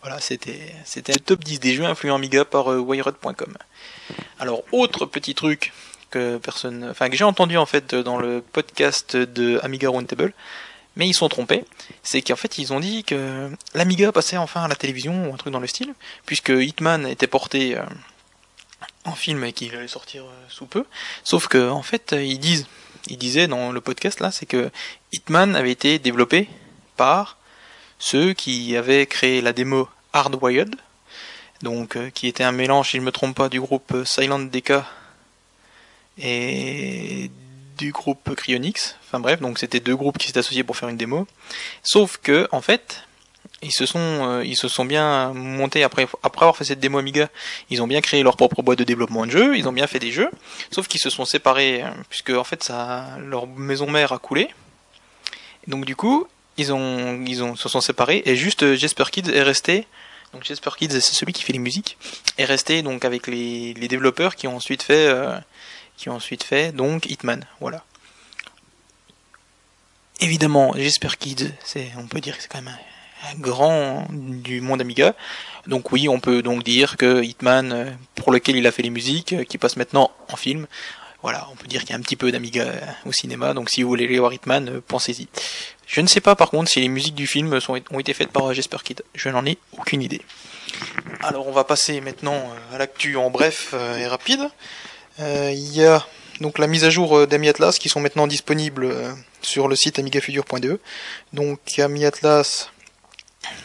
voilà, 0.01 0.19
c'était 0.19 0.75
c'était 0.85 1.13
le 1.13 1.19
top 1.19 1.43
10 1.43 1.59
des 1.59 1.73
jeux 1.73 1.85
influents 1.85 2.15
Amiga 2.15 2.45
par 2.45 2.67
Wired.com. 2.67 3.57
Alors 4.39 4.63
autre 4.71 5.05
petit 5.05 5.35
truc 5.35 5.73
que 6.11 6.37
personne, 6.37 6.87
enfin 6.91 7.09
que 7.09 7.15
j'ai 7.15 7.23
entendu 7.23 7.57
en 7.57 7.65
fait 7.65 7.95
dans 7.95 8.17
le 8.17 8.41
podcast 8.41 9.15
de 9.15 9.59
Amiga 9.63 9.89
Roundtable, 9.89 10.33
mais 10.95 11.07
ils 11.07 11.13
sont 11.13 11.29
trompés. 11.29 11.65
C'est 12.03 12.21
qu'en 12.21 12.35
fait 12.35 12.57
ils 12.57 12.73
ont 12.73 12.79
dit 12.79 13.03
que 13.03 13.49
l'Amiga 13.73 14.11
passait 14.11 14.37
enfin 14.37 14.63
à 14.63 14.67
la 14.67 14.75
télévision 14.75 15.29
ou 15.29 15.33
un 15.33 15.37
truc 15.37 15.53
dans 15.53 15.59
le 15.59 15.67
style, 15.67 15.93
puisque 16.25 16.49
Hitman 16.49 17.07
était 17.07 17.27
porté 17.27 17.77
euh, 17.77 17.83
en 19.05 19.13
film 19.13 19.43
et 19.43 19.53
qu'il 19.53 19.73
allait 19.75 19.87
sortir 19.87 20.23
euh, 20.23 20.45
sous 20.49 20.65
peu. 20.65 20.85
Sauf 21.23 21.47
que 21.47 21.69
en 21.69 21.81
fait 21.81 22.13
ils 22.17 22.39
disent, 22.39 22.67
ils 23.07 23.17
disaient 23.17 23.47
dans 23.47 23.71
le 23.71 23.81
podcast 23.81 24.19
là, 24.19 24.31
c'est 24.31 24.45
que 24.45 24.69
Hitman 25.11 25.55
avait 25.55 25.71
été 25.71 25.97
développé 25.97 26.49
par 26.97 27.37
ceux 28.01 28.33
qui 28.33 28.75
avaient 28.75 29.05
créé 29.05 29.41
la 29.41 29.53
démo 29.53 29.87
Hardwired, 30.11 30.75
donc 31.61 31.95
euh, 31.95 32.09
qui 32.09 32.27
était 32.27 32.43
un 32.43 32.51
mélange, 32.51 32.89
si 32.89 32.97
je 32.97 33.01
me 33.03 33.11
trompe 33.11 33.35
pas, 33.35 33.47
du 33.47 33.61
groupe 33.61 33.95
Silent 34.05 34.39
DK 34.39 34.73
et 36.17 37.29
du 37.77 37.91
groupe 37.91 38.33
Cryonix. 38.35 38.97
Enfin 39.05 39.19
bref, 39.19 39.39
donc 39.39 39.59
c'était 39.59 39.79
deux 39.79 39.95
groupes 39.95 40.17
qui 40.17 40.27
s'étaient 40.27 40.39
associés 40.39 40.63
pour 40.63 40.75
faire 40.75 40.89
une 40.89 40.97
démo. 40.97 41.27
Sauf 41.83 42.17
que 42.17 42.49
en 42.51 42.61
fait, 42.61 43.03
ils 43.61 43.71
se 43.71 43.85
sont 43.85 43.99
euh, 43.99 44.43
ils 44.43 44.57
se 44.57 44.67
sont 44.67 44.83
bien 44.83 45.31
montés 45.35 45.83
après 45.83 46.07
avoir 46.23 46.57
fait 46.57 46.63
cette 46.63 46.79
démo 46.79 46.97
Amiga, 46.97 47.29
ils 47.69 47.83
ont 47.83 47.87
bien 47.87 48.01
créé 48.01 48.23
leur 48.23 48.35
propre 48.35 48.63
boîte 48.63 48.79
de 48.79 48.83
développement 48.83 49.27
de 49.27 49.31
jeux, 49.31 49.55
ils 49.55 49.69
ont 49.69 49.73
bien 49.73 49.85
fait 49.85 49.99
des 49.99 50.11
jeux, 50.11 50.31
sauf 50.71 50.87
qu'ils 50.87 50.99
se 51.01 51.11
sont 51.11 51.25
séparés 51.25 51.83
euh, 51.83 51.91
puisque 52.09 52.31
en 52.31 52.43
fait 52.43 52.63
ça 52.63 53.09
leur 53.19 53.45
maison 53.45 53.87
mère 53.87 54.11
a 54.11 54.17
coulé. 54.17 54.49
Donc 55.67 55.85
du 55.85 55.95
coup, 55.95 56.27
ils 56.61 56.73
ont 56.73 57.23
ils 57.25 57.43
ont 57.43 57.55
se 57.55 57.69
sont 57.69 57.81
séparés 57.81 58.21
et 58.25 58.35
juste 58.35 58.63
euh, 58.63 58.75
Jesper 58.75 59.05
Kids 59.11 59.29
est 59.31 59.43
resté 59.43 59.87
donc 60.33 60.43
Jesper 60.45 60.71
Kids 60.77 61.01
c'est 61.01 61.13
celui 61.13 61.33
qui 61.33 61.43
fait 61.43 61.53
les 61.53 61.59
musiques 61.59 61.97
est 62.37 62.45
resté 62.45 62.81
donc 62.81 63.03
avec 63.05 63.27
les, 63.27 63.73
développeurs 63.73 64.35
qui 64.35 64.47
ont 64.47 64.55
ensuite 64.55 64.83
fait 64.83 65.13
qui 66.01 66.09
ont 66.09 66.15
ensuite 66.15 66.43
fait 66.43 66.71
donc 66.71 67.05
Hitman. 67.05 67.45
Voilà. 67.59 67.83
Évidemment, 70.19 70.73
j'espère 70.75 71.17
Kids, 71.19 71.51
c'est, 71.63 71.91
on 71.97 72.07
peut 72.07 72.19
dire 72.19 72.35
que 72.35 72.41
c'est 72.41 72.49
quand 72.49 72.61
même 72.61 72.75
un, 73.31 73.35
grand 73.39 74.07
du 74.09 74.61
monde 74.61 74.81
Amiga. 74.81 75.13
Donc 75.67 75.91
oui, 75.91 76.09
on 76.09 76.19
peut 76.19 76.41
donc 76.41 76.63
dire 76.63 76.97
que 76.97 77.23
Hitman, 77.23 77.71
euh, 77.71 77.91
pour 78.15 78.31
lequel 78.31 78.55
il 78.55 78.65
a 78.65 78.71
fait 78.71 78.81
les 78.81 78.89
musiques, 78.89 79.33
euh, 79.33 79.43
qui 79.43 79.59
passe 79.59 79.77
maintenant 79.77 80.09
en 80.29 80.35
film, 80.35 80.65
voilà, 81.21 81.47
on 81.51 81.55
peut 81.55 81.67
dire 81.67 81.81
qu'il 81.81 81.91
y 81.91 81.93
a 81.93 81.97
un 81.97 82.01
petit 82.01 82.15
peu 82.15 82.31
d'Amiga 82.31 82.63
euh, 82.63 82.79
au 83.05 83.11
cinéma, 83.11 83.53
donc 83.53 83.69
si 83.69 83.83
vous 83.83 83.89
voulez 83.89 84.05
aller 84.05 84.17
voir 84.17 84.33
Hitman, 84.33 84.81
pensez-y. 84.87 85.27
Je 85.91 85.99
ne 85.99 86.07
sais 86.07 86.21
pas 86.21 86.35
par 86.35 86.49
contre 86.49 86.69
si 86.71 86.79
les 86.79 86.87
musiques 86.87 87.15
du 87.15 87.27
film 87.27 87.59
ont 87.67 87.99
été 87.99 88.13
faites 88.13 88.31
par 88.31 88.53
Jesper 88.53 88.77
Kid, 88.83 89.03
je 89.13 89.27
n'en 89.29 89.45
ai 89.45 89.57
aucune 89.77 90.01
idée. 90.01 90.21
Alors 91.19 91.47
on 91.47 91.51
va 91.51 91.65
passer 91.65 91.99
maintenant 91.99 92.41
à 92.73 92.77
l'actu 92.77 93.17
en 93.17 93.29
bref 93.29 93.75
et 93.99 94.07
rapide. 94.07 94.49
Euh, 95.19 95.51
il 95.53 95.75
y 95.75 95.85
a 95.85 96.05
donc 96.39 96.57
la 96.57 96.67
mise 96.67 96.83
à 96.83 96.89
jour 96.89 97.17
euh, 97.17 97.27
d'Ami 97.27 97.49
Atlas 97.49 97.77
qui 97.77 97.89
sont 97.89 97.99
maintenant 97.99 98.27
disponibles 98.27 98.85
euh, 98.85 99.11
sur 99.41 99.67
le 99.67 99.75
site 99.75 99.99
amigafuture.de. 99.99 100.79
Donc 101.33 101.59
Ami 101.79 102.05
Atlas, 102.05 102.69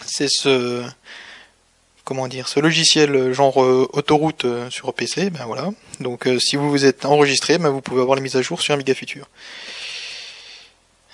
c'est 0.05 0.29
ce 0.29 0.85
comment 2.05 2.29
dire 2.29 2.47
ce 2.47 2.61
logiciel 2.61 3.33
genre 3.33 3.57
autoroute 3.57 4.47
sur 4.71 4.93
PC. 4.95 5.31
Ben 5.31 5.45
voilà. 5.47 5.71
Donc 6.01 6.29
si 6.39 6.57
vous 6.57 6.71
vous 6.71 6.85
êtes 6.85 7.05
enregistré, 7.05 7.59
ben 7.59 7.71
vous 7.71 7.81
pouvez 7.81 8.01
avoir 8.01 8.17
les 8.17 8.23
mises 8.23 8.37
à 8.37 8.43
jour 8.43 8.61
sur 8.61 8.75
Amiga 8.75 8.95
Future. 8.95 9.29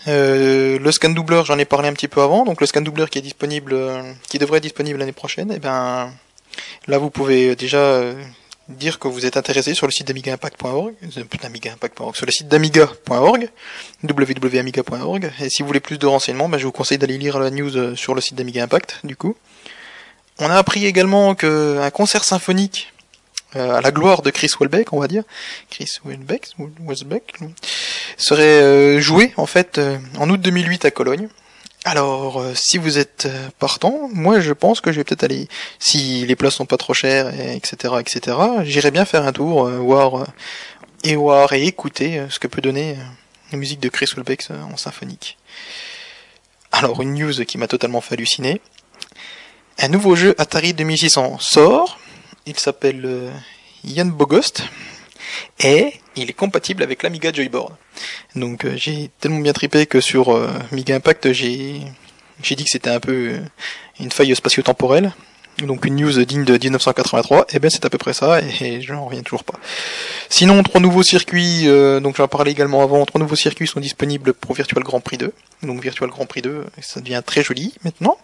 Le 0.06 0.90
scan 0.90 1.10
doubleur, 1.10 1.44
j'en 1.44 1.58
ai 1.58 1.64
parlé 1.64 1.88
un 1.88 1.92
petit 1.92 2.08
peu 2.08 2.22
avant. 2.22 2.44
Donc 2.44 2.60
le 2.60 2.66
scan 2.66 2.80
doubleur 2.80 3.10
qui 3.10 3.18
est 3.18 3.22
disponible, 3.22 3.76
qui 4.28 4.38
devrait 4.38 4.58
être 4.58 4.64
disponible 4.64 4.98
l'année 4.98 5.12
prochaine, 5.12 5.50
et 5.52 5.56
eh 5.56 5.58
ben 5.60 6.12
là 6.86 6.98
vous 6.98 7.10
pouvez 7.10 7.56
déjà 7.56 8.02
dire 8.68 8.98
que 8.98 9.08
vous 9.08 9.26
êtes 9.26 9.36
intéressé 9.36 9.74
sur 9.74 9.86
le 9.86 9.92
site 9.92 10.08
d'amigaimpact.org, 10.08 10.94
euh, 11.02 12.12
sur 12.14 12.26
le 12.26 12.32
site 12.32 12.48
d'amiga.org, 12.48 13.48
www.amiga.org, 14.02 15.32
et 15.40 15.50
si 15.50 15.62
vous 15.62 15.66
voulez 15.66 15.80
plus 15.80 15.98
de 15.98 16.06
renseignements, 16.06 16.48
ben, 16.48 16.58
je 16.58 16.64
vous 16.64 16.72
conseille 16.72 16.98
d'aller 16.98 17.18
lire 17.18 17.38
la 17.38 17.50
news 17.50 17.76
euh, 17.76 17.96
sur 17.96 18.14
le 18.14 18.20
site 18.20 18.36
d'Amiga 18.36 18.62
Impact, 18.64 19.00
du 19.04 19.16
coup. 19.16 19.36
On 20.38 20.46
a 20.46 20.56
appris 20.56 20.86
également 20.86 21.34
qu'un 21.34 21.90
concert 21.90 22.24
symphonique 22.24 22.92
euh, 23.54 23.76
à 23.76 23.80
la 23.80 23.90
gloire 23.90 24.22
de 24.22 24.30
Chris 24.30 24.50
Welbeck, 24.58 24.92
on 24.92 25.00
va 25.00 25.08
dire, 25.08 25.24
Chris 25.70 25.90
Welbeck, 26.04 26.48
Welbeck 26.58 27.34
serait 28.16 29.00
joué 29.00 29.32
en 29.36 29.46
fait 29.46 29.80
en 30.18 30.28
août 30.30 30.40
2008 30.40 30.84
à 30.84 30.90
Cologne. 30.90 31.28
Alors, 31.84 32.40
euh, 32.40 32.52
si 32.54 32.78
vous 32.78 32.98
êtes 32.98 33.26
euh, 33.26 33.48
partant, 33.58 34.08
moi 34.12 34.38
je 34.38 34.52
pense 34.52 34.80
que 34.80 34.92
je 34.92 34.98
vais 34.98 35.04
peut-être 35.04 35.24
aller, 35.24 35.48
si 35.80 36.24
les 36.26 36.36
places 36.36 36.54
sont 36.54 36.66
pas 36.66 36.76
trop 36.76 36.94
chères, 36.94 37.34
et 37.34 37.56
etc., 37.56 37.94
etc., 37.98 38.36
j'irai 38.62 38.92
bien 38.92 39.04
faire 39.04 39.24
un 39.26 39.32
tour, 39.32 39.66
euh, 39.66 39.78
voir 39.78 40.26
et 41.02 41.16
voir 41.16 41.52
et 41.52 41.64
écouter 41.64 42.22
ce 42.30 42.38
que 42.38 42.46
peut 42.46 42.60
donner 42.60 42.96
la 43.50 43.58
musique 43.58 43.80
de 43.80 43.88
Chris 43.88 44.06
Wilbeck 44.14 44.46
en 44.72 44.76
symphonique. 44.76 45.36
Alors, 46.70 47.02
une 47.02 47.14
news 47.14 47.44
qui 47.44 47.58
m'a 47.58 47.66
totalement 47.66 48.00
fait 48.00 48.14
halluciner. 48.14 48.60
Un 49.80 49.88
nouveau 49.88 50.14
jeu 50.14 50.36
Atari 50.38 50.74
2600 50.74 51.38
sort. 51.40 51.98
Il 52.46 52.56
s'appelle 52.56 53.32
Yann 53.82 54.12
Bogost. 54.12 54.62
Et 55.60 55.94
il 56.16 56.28
est 56.28 56.34
compatible 56.34 56.82
avec 56.82 57.02
l'Amiga 57.02 57.32
Joyboard. 57.32 57.74
Donc 58.34 58.64
euh, 58.64 58.74
j'ai 58.76 59.10
tellement 59.20 59.40
bien 59.40 59.52
tripé 59.52 59.86
que 59.86 60.00
sur 60.00 60.34
euh, 60.34 60.48
Amiga 60.70 60.94
Impact 60.94 61.32
j'ai 61.32 61.82
dit 62.40 62.64
que 62.64 62.70
c'était 62.70 62.90
un 62.90 63.00
peu 63.00 63.12
euh, 63.12 63.38
une 64.00 64.10
faille 64.10 64.34
spatio-temporelle. 64.34 65.12
Donc 65.58 65.84
une 65.84 65.96
news 65.96 66.24
digne 66.24 66.44
de 66.44 66.56
1983, 66.56 67.46
et 67.50 67.58
ben 67.58 67.70
c'est 67.70 67.84
à 67.84 67.90
peu 67.90 67.98
près 67.98 68.14
ça, 68.14 68.40
et, 68.40 68.80
je 68.80 68.94
n'en 68.94 69.04
reviens 69.04 69.20
toujours 69.20 69.44
pas. 69.44 69.58
Sinon, 70.30 70.62
trois 70.62 70.80
nouveaux 70.80 71.02
circuits, 71.02 71.66
donc 72.00 72.16
j'en 72.16 72.26
parlais 72.26 72.50
également 72.50 72.82
avant, 72.82 73.04
trois 73.04 73.20
nouveaux 73.20 73.36
circuits 73.36 73.66
sont 73.66 73.78
disponibles 73.78 74.32
pour 74.32 74.54
Virtual 74.54 74.82
Grand 74.82 75.00
Prix 75.00 75.18
2. 75.18 75.30
Donc 75.64 75.82
Virtual 75.82 76.08
Grand 76.08 76.24
Prix 76.24 76.40
2, 76.40 76.64
ça 76.80 77.00
devient 77.00 77.22
très 77.24 77.42
joli 77.42 77.74
maintenant. 77.84 78.16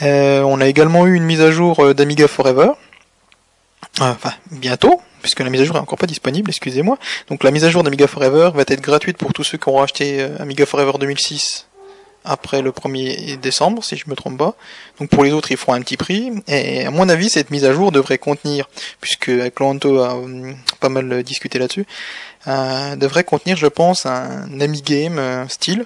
on 0.00 0.60
a 0.60 0.66
également 0.66 1.06
eu 1.06 1.14
une 1.14 1.22
mise 1.22 1.40
à 1.40 1.52
jour 1.52 1.94
d'Amiga 1.94 2.26
Forever, 2.26 2.72
enfin 4.00 4.32
bientôt, 4.50 5.00
puisque 5.20 5.40
la 5.40 5.50
mise 5.50 5.60
à 5.60 5.64
jour 5.64 5.76
est 5.76 5.80
encore 5.80 5.98
pas 5.98 6.06
disponible, 6.06 6.50
excusez-moi. 6.50 6.98
Donc 7.28 7.44
la 7.44 7.50
mise 7.50 7.64
à 7.64 7.70
jour 7.70 7.82
d'Amiga 7.82 8.06
Forever 8.06 8.50
va 8.54 8.62
être 8.62 8.80
gratuite 8.80 9.16
pour 9.16 9.32
tous 9.32 9.44
ceux 9.44 9.58
qui 9.58 9.68
auront 9.68 9.82
acheté 9.82 10.22
euh, 10.22 10.36
Amiga 10.38 10.66
Forever 10.66 10.92
2006 10.98 11.66
après 12.24 12.62
le 12.62 12.70
1er 12.70 13.38
décembre, 13.38 13.82
si 13.82 13.96
je 13.96 14.04
me 14.08 14.14
trompe 14.14 14.38
pas. 14.38 14.54
Donc 14.98 15.10
pour 15.10 15.24
les 15.24 15.32
autres, 15.32 15.50
ils 15.50 15.56
feront 15.56 15.74
un 15.74 15.80
petit 15.80 15.96
prix. 15.96 16.30
Et 16.48 16.86
à 16.86 16.90
mon 16.90 17.08
avis, 17.08 17.30
cette 17.30 17.50
mise 17.50 17.64
à 17.64 17.72
jour 17.72 17.92
devrait 17.92 18.18
contenir, 18.18 18.68
puisque 19.00 19.30
Clanto 19.54 20.00
a 20.00 20.16
euh, 20.16 20.52
pas 20.80 20.88
mal 20.88 21.22
discuté 21.22 21.58
là-dessus, 21.58 21.86
euh, 22.46 22.96
devrait 22.96 23.24
contenir, 23.24 23.56
je 23.56 23.66
pense, 23.66 24.06
un 24.06 24.60
Amigame 24.60 25.18
euh, 25.18 25.48
style, 25.48 25.84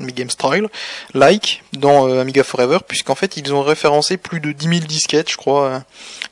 Amigame 0.00 0.30
Style, 0.30 0.68
like, 1.14 1.62
dans 1.72 2.06
Amiga 2.18 2.42
Forever, 2.42 2.78
puisqu'en 2.86 3.14
fait, 3.14 3.36
ils 3.36 3.52
ont 3.52 3.62
référencé 3.62 4.16
plus 4.16 4.40
de 4.40 4.52
10 4.52 4.68
000 4.68 4.80
disquettes, 4.86 5.30
je 5.30 5.36
crois, 5.36 5.82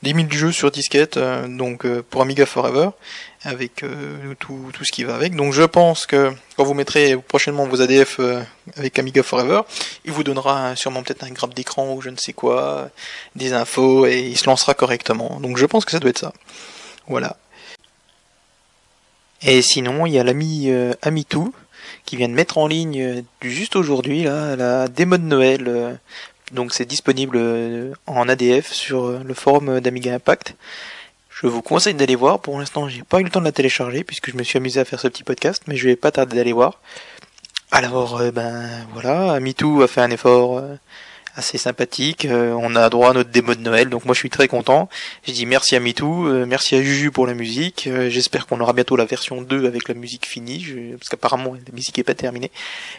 10 0.03 0.15
000 0.15 0.27
jeux 0.31 0.53
sur 0.53 0.71
disquette, 0.71 1.17
euh, 1.17 1.47
donc 1.49 1.85
euh, 1.85 2.05
pour 2.09 2.23
Amiga 2.23 2.47
Forever, 2.47 2.91
avec 3.43 3.83
euh, 3.83 4.35
tout, 4.39 4.71
tout 4.73 4.85
ce 4.85 4.93
qui 4.93 5.05
va 5.05 5.15
avec. 5.15 5.35
Donc 5.35 5.53
je 5.53 5.63
pense 5.63 6.07
que 6.07 6.33
quand 6.57 6.65
vous 6.65 6.75
mettrez 6.75 7.17
prochainement 7.17 7.67
vos 7.67 7.81
ADF 7.81 8.21
avec 8.77 8.99
Amiga 8.99 9.23
Forever, 9.23 9.63
il 10.05 10.13
vous 10.13 10.25
donnera 10.25 10.77
sûrement 10.77 11.03
peut-être 11.03 11.25
un 11.25 11.31
grab 11.31 11.55
d'écran 11.55 11.93
ou 11.95 12.01
je 12.01 12.11
ne 12.11 12.17
sais 12.17 12.33
quoi, 12.33 12.91
des 13.37 13.53
infos, 13.53 14.07
et 14.07 14.21
il 14.21 14.39
se 14.39 14.47
lancera 14.47 14.75
correctement. 14.75 15.41
Donc 15.41 15.59
je 15.59 15.67
pense 15.67 15.85
que 15.85 15.91
ça 15.91 15.99
doit 15.99 16.11
être 16.11 16.19
ça. 16.19 16.33
Voilà. 17.07 17.37
Et 19.43 19.63
sinon, 19.63 20.05
il 20.07 20.15
y 20.15 20.19
a 20.19 20.25
l'ami 20.25 20.71
Amitou 21.03 21.55
qui 22.09 22.17
vient 22.17 22.29
de 22.29 22.35
mettre 22.35 22.59
en 22.59 22.67
ligne 22.67 23.23
juste 23.43 23.77
aujourd'hui 23.77 24.25
là 24.25 24.57
la 24.57 24.89
démo 24.89 25.19
de 25.19 25.23
Noël 25.23 25.99
donc 26.53 26.73
c'est 26.73 26.85
disponible 26.85 27.37
euh, 27.37 27.93
en 28.07 28.29
ADF 28.29 28.73
sur 28.73 29.07
euh, 29.07 29.21
le 29.25 29.35
forum 29.35 29.81
d'Amiga 29.81 30.15
Impact. 30.15 30.55
Je 31.29 31.47
vous 31.47 31.63
conseille 31.63 31.95
d'aller 31.95 32.17
voir. 32.17 32.41
Pour 32.41 32.59
l'instant, 32.59 32.89
j'ai 32.89 33.03
pas 33.03 33.21
eu 33.21 33.25
le 33.25 33.31
temps 33.31 33.41
de 33.41 33.45
la 33.45 33.53
télécharger 33.53 34.03
puisque 34.03 34.31
je 34.31 34.37
me 34.37 34.43
suis 34.43 34.57
amusé 34.57 34.81
à 34.81 34.85
faire 34.85 34.99
ce 34.99 35.09
petit 35.09 35.25
podcast, 35.25 35.63
mais 35.67 35.77
je 35.77 35.87
vais 35.87 35.97
pas 35.97 36.11
tarder 36.11 36.37
d'aller 36.37 36.53
voir. 36.53 36.81
Alors, 37.71 38.19
euh, 38.21 38.31
ben 38.31 38.67
voilà, 38.95 39.33
Amitou 39.33 39.83
a 39.83 39.89
fait 39.89 40.01
un 40.01 40.11
effort 40.11 40.63
assez 41.39 41.57
sympathique. 41.57 42.25
Euh, 42.25 42.53
on 42.59 42.75
a 42.77 42.91
droit 42.91 43.11
à 43.11 43.13
notre 43.15 43.31
démo 43.31 43.55
de 43.55 43.61
Noël, 43.61 43.89
donc 43.89 44.05
moi 44.05 44.15
je 44.15 44.19
suis 44.19 44.29
très 44.31 44.49
content. 44.49 44.89
Je 45.27 45.33
dis 45.33 45.47
merci 45.47 45.77
à 45.77 45.81
MeToo, 45.81 46.27
euh, 46.27 46.47
merci 46.47 46.75
à 46.75 46.83
Juju 46.83 47.11
pour 47.11 47.27
la 47.27 47.35
musique. 47.35 47.87
Euh, 47.87 48.11
j'espère 48.11 48.47
qu'on 48.47 48.61
aura 48.61 48.73
bientôt 48.73 48.97
la 48.97 49.05
version 49.05 49.41
2 49.41 49.67
avec 49.67 49.89
la 49.89 49.95
musique 49.95 50.27
finie, 50.27 50.67
parce 50.99 51.09
qu'apparemment 51.09 51.55
la 51.55 51.73
musique 51.73 51.99
est 51.99 52.05
pas 52.05 52.15
terminée. 52.15 52.51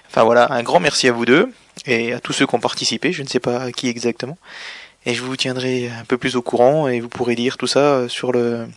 Enfin 0.09 0.23
voilà, 0.23 0.51
un 0.51 0.63
grand 0.63 0.79
merci 0.79 1.07
à 1.07 1.11
vous 1.11 1.25
deux 1.25 1.51
et 1.85 2.13
à 2.13 2.19
tous 2.19 2.33
ceux 2.33 2.47
qui 2.47 2.55
ont 2.55 2.59
participé. 2.59 3.11
Je 3.11 3.21
ne 3.21 3.27
sais 3.27 3.41
pas 3.41 3.71
qui 3.71 3.89
exactement. 3.89 4.37
et 5.05 5.13
je 5.13 5.21
vous 5.21 5.35
tiendrai 5.35 5.89
un 5.89 6.05
peu 6.05 6.17
plus 6.17 6.35
au 6.35 6.41
courant 6.41 6.87
et 6.87 7.01
vous 7.01 7.09
pourrez 7.09 7.35
lire 7.35 7.57
tout 7.57 7.67
ça 7.67 8.07
sur 8.07 8.31
le, 8.31 8.67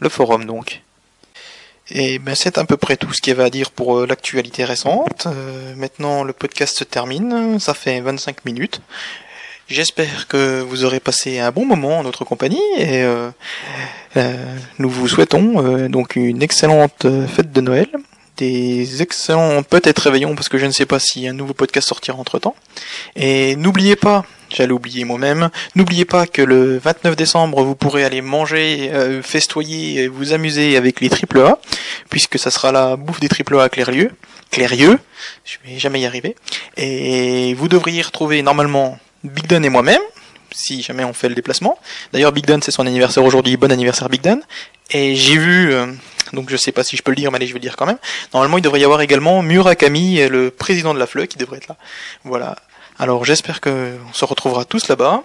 le 0.00 0.08
forum 0.08 0.46
donc. 0.46 0.80
Et 1.90 2.18
ben 2.18 2.34
c'est 2.34 2.58
à 2.58 2.64
peu 2.64 2.76
près 2.76 2.96
tout 2.96 3.12
ce 3.12 3.20
qu'il 3.20 3.32
y 3.32 3.34
avait 3.34 3.44
à 3.44 3.50
dire 3.50 3.70
pour 3.70 4.06
l'actualité 4.06 4.64
récente. 4.64 5.26
maintenant 5.76 6.22
le 6.22 6.32
podcast 6.32 6.76
se 6.76 6.84
termine, 6.84 7.58
ça 7.58 7.74
fait 7.74 8.00
25 8.00 8.44
minutes. 8.44 8.80
J'espère 9.68 10.28
que 10.28 10.62
vous 10.62 10.84
aurez 10.84 10.98
passé 10.98 11.40
un 11.40 11.50
bon 11.50 11.66
moment 11.66 11.98
en 11.98 12.02
notre 12.02 12.24
compagnie 12.24 12.62
et 12.78 13.02
euh, 13.02 13.28
euh, 14.16 14.56
nous 14.78 14.88
vous 14.88 15.06
souhaitons 15.08 15.62
euh, 15.62 15.88
donc 15.88 16.16
une 16.16 16.42
excellente 16.42 17.06
fête 17.26 17.52
de 17.52 17.60
Noël, 17.60 17.86
des 18.38 19.02
excellents 19.02 19.62
peut-être 19.62 19.98
réveillons 19.98 20.34
parce 20.34 20.48
que 20.48 20.56
je 20.56 20.64
ne 20.64 20.70
sais 20.70 20.86
pas 20.86 20.98
si 20.98 21.28
un 21.28 21.34
nouveau 21.34 21.52
podcast 21.52 21.86
sortira 21.86 22.16
entre 22.16 22.38
temps. 22.38 22.56
Et 23.14 23.56
n'oubliez 23.56 23.94
pas, 23.94 24.24
j'allais 24.50 24.72
oublier 24.72 25.04
moi-même, 25.04 25.50
n'oubliez 25.74 26.04
pas 26.04 26.26
que 26.26 26.42
le 26.42 26.78
29 26.78 27.16
décembre 27.16 27.62
vous 27.62 27.74
pourrez 27.74 28.04
aller 28.04 28.22
manger, 28.22 28.90
festoyer, 29.22 30.02
et 30.02 30.08
vous 30.08 30.32
amuser 30.32 30.76
avec 30.76 31.00
les 31.00 31.08
triple 31.08 31.40
A, 31.40 31.58
puisque 32.10 32.38
ça 32.38 32.50
sera 32.50 32.72
la 32.72 32.96
bouffe 32.96 33.20
des 33.20 33.28
triple 33.28 33.58
A 33.58 33.64
à 33.64 33.68
Clérieux. 33.68 34.12
Clérieux, 34.50 34.98
je 35.44 35.56
vais 35.64 35.78
jamais 35.78 36.00
y 36.00 36.06
arriver. 36.06 36.34
Et 36.76 37.54
vous 37.54 37.68
devriez 37.68 38.02
retrouver 38.02 38.42
normalement 38.42 38.98
Big 39.24 39.46
Dan 39.46 39.64
et 39.64 39.68
moi-même, 39.68 40.00
si 40.52 40.82
jamais 40.82 41.04
on 41.04 41.12
fait 41.12 41.28
le 41.28 41.34
déplacement. 41.34 41.78
D'ailleurs, 42.12 42.32
Big 42.32 42.46
Dan, 42.46 42.62
c'est 42.62 42.70
son 42.70 42.86
anniversaire 42.86 43.24
aujourd'hui. 43.24 43.56
Bon 43.56 43.70
anniversaire, 43.70 44.08
Big 44.08 44.22
Dan. 44.22 44.40
Et 44.90 45.16
j'ai 45.16 45.36
vu, 45.36 45.72
euh, 45.72 45.86
donc 46.32 46.50
je 46.50 46.56
sais 46.56 46.72
pas 46.72 46.82
si 46.82 46.96
je 46.96 47.02
peux 47.02 47.10
le 47.10 47.16
dire, 47.16 47.30
mais 47.30 47.36
allez, 47.36 47.46
je 47.46 47.52
vais 47.52 47.58
le 47.58 47.62
dire 47.62 47.76
quand 47.76 47.86
même. 47.86 47.98
Normalement, 48.32 48.56
il 48.56 48.62
devrait 48.62 48.80
y 48.80 48.84
avoir 48.84 49.02
également 49.02 49.42
Murakami, 49.42 50.26
le 50.28 50.50
président 50.50 50.94
de 50.94 50.98
la 50.98 51.06
FLE, 51.06 51.26
qui 51.26 51.36
devrait 51.36 51.58
être 51.58 51.68
là. 51.68 51.76
Voilà. 52.24 52.56
Alors, 52.98 53.24
j'espère 53.24 53.60
que 53.60 53.96
on 54.08 54.12
se 54.12 54.24
retrouvera 54.24 54.64
tous 54.64 54.88
là-bas. 54.88 55.22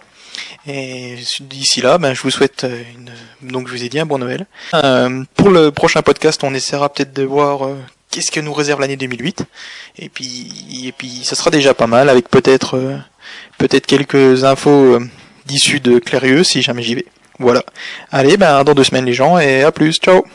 Et 0.68 1.18
d'ici 1.42 1.82
là, 1.82 1.98
ben, 1.98 2.14
je 2.14 2.22
vous 2.22 2.32
souhaite 2.32 2.64
euh, 2.64 2.82
une... 2.96 3.12
donc 3.52 3.68
je 3.68 3.74
vous 3.74 3.84
ai 3.84 3.90
dit 3.90 4.00
un 4.00 4.06
bon 4.06 4.18
Noël. 4.18 4.48
Euh, 4.74 5.24
pour 5.36 5.50
le 5.50 5.72
prochain 5.72 6.02
podcast, 6.02 6.44
on 6.44 6.54
essaiera 6.54 6.90
peut-être 6.90 7.14
de 7.14 7.24
voir 7.24 7.66
euh, 7.66 7.76
qu'est-ce 8.10 8.32
que 8.32 8.40
nous 8.40 8.54
réserve 8.54 8.82
l'année 8.82 8.98
2008. 8.98 9.44
Et 10.00 10.10
puis, 10.10 10.86
et 10.86 10.92
puis, 10.92 11.22
ça 11.24 11.36
sera 11.36 11.52
déjà 11.52 11.74
pas 11.74 11.88
mal 11.88 12.10
avec 12.10 12.30
peut-être 12.30 13.00
peut-être 13.58 13.86
quelques 13.86 14.44
infos 14.44 14.96
euh, 14.96 15.00
d'issues 15.46 15.80
de 15.80 16.00
Clérieux 16.00 16.44
si 16.44 16.62
jamais 16.62 16.84
j'y 16.84 16.96
vais. 16.96 17.06
Voilà. 17.40 17.64
Allez, 18.12 18.38
ben 18.38 18.64
dans 18.64 18.74
deux 18.74 18.84
semaines 18.84 19.06
les 19.06 19.14
gens 19.14 19.40
et 19.40 19.64
à 19.64 19.72
plus, 19.72 19.94
ciao 19.94 20.26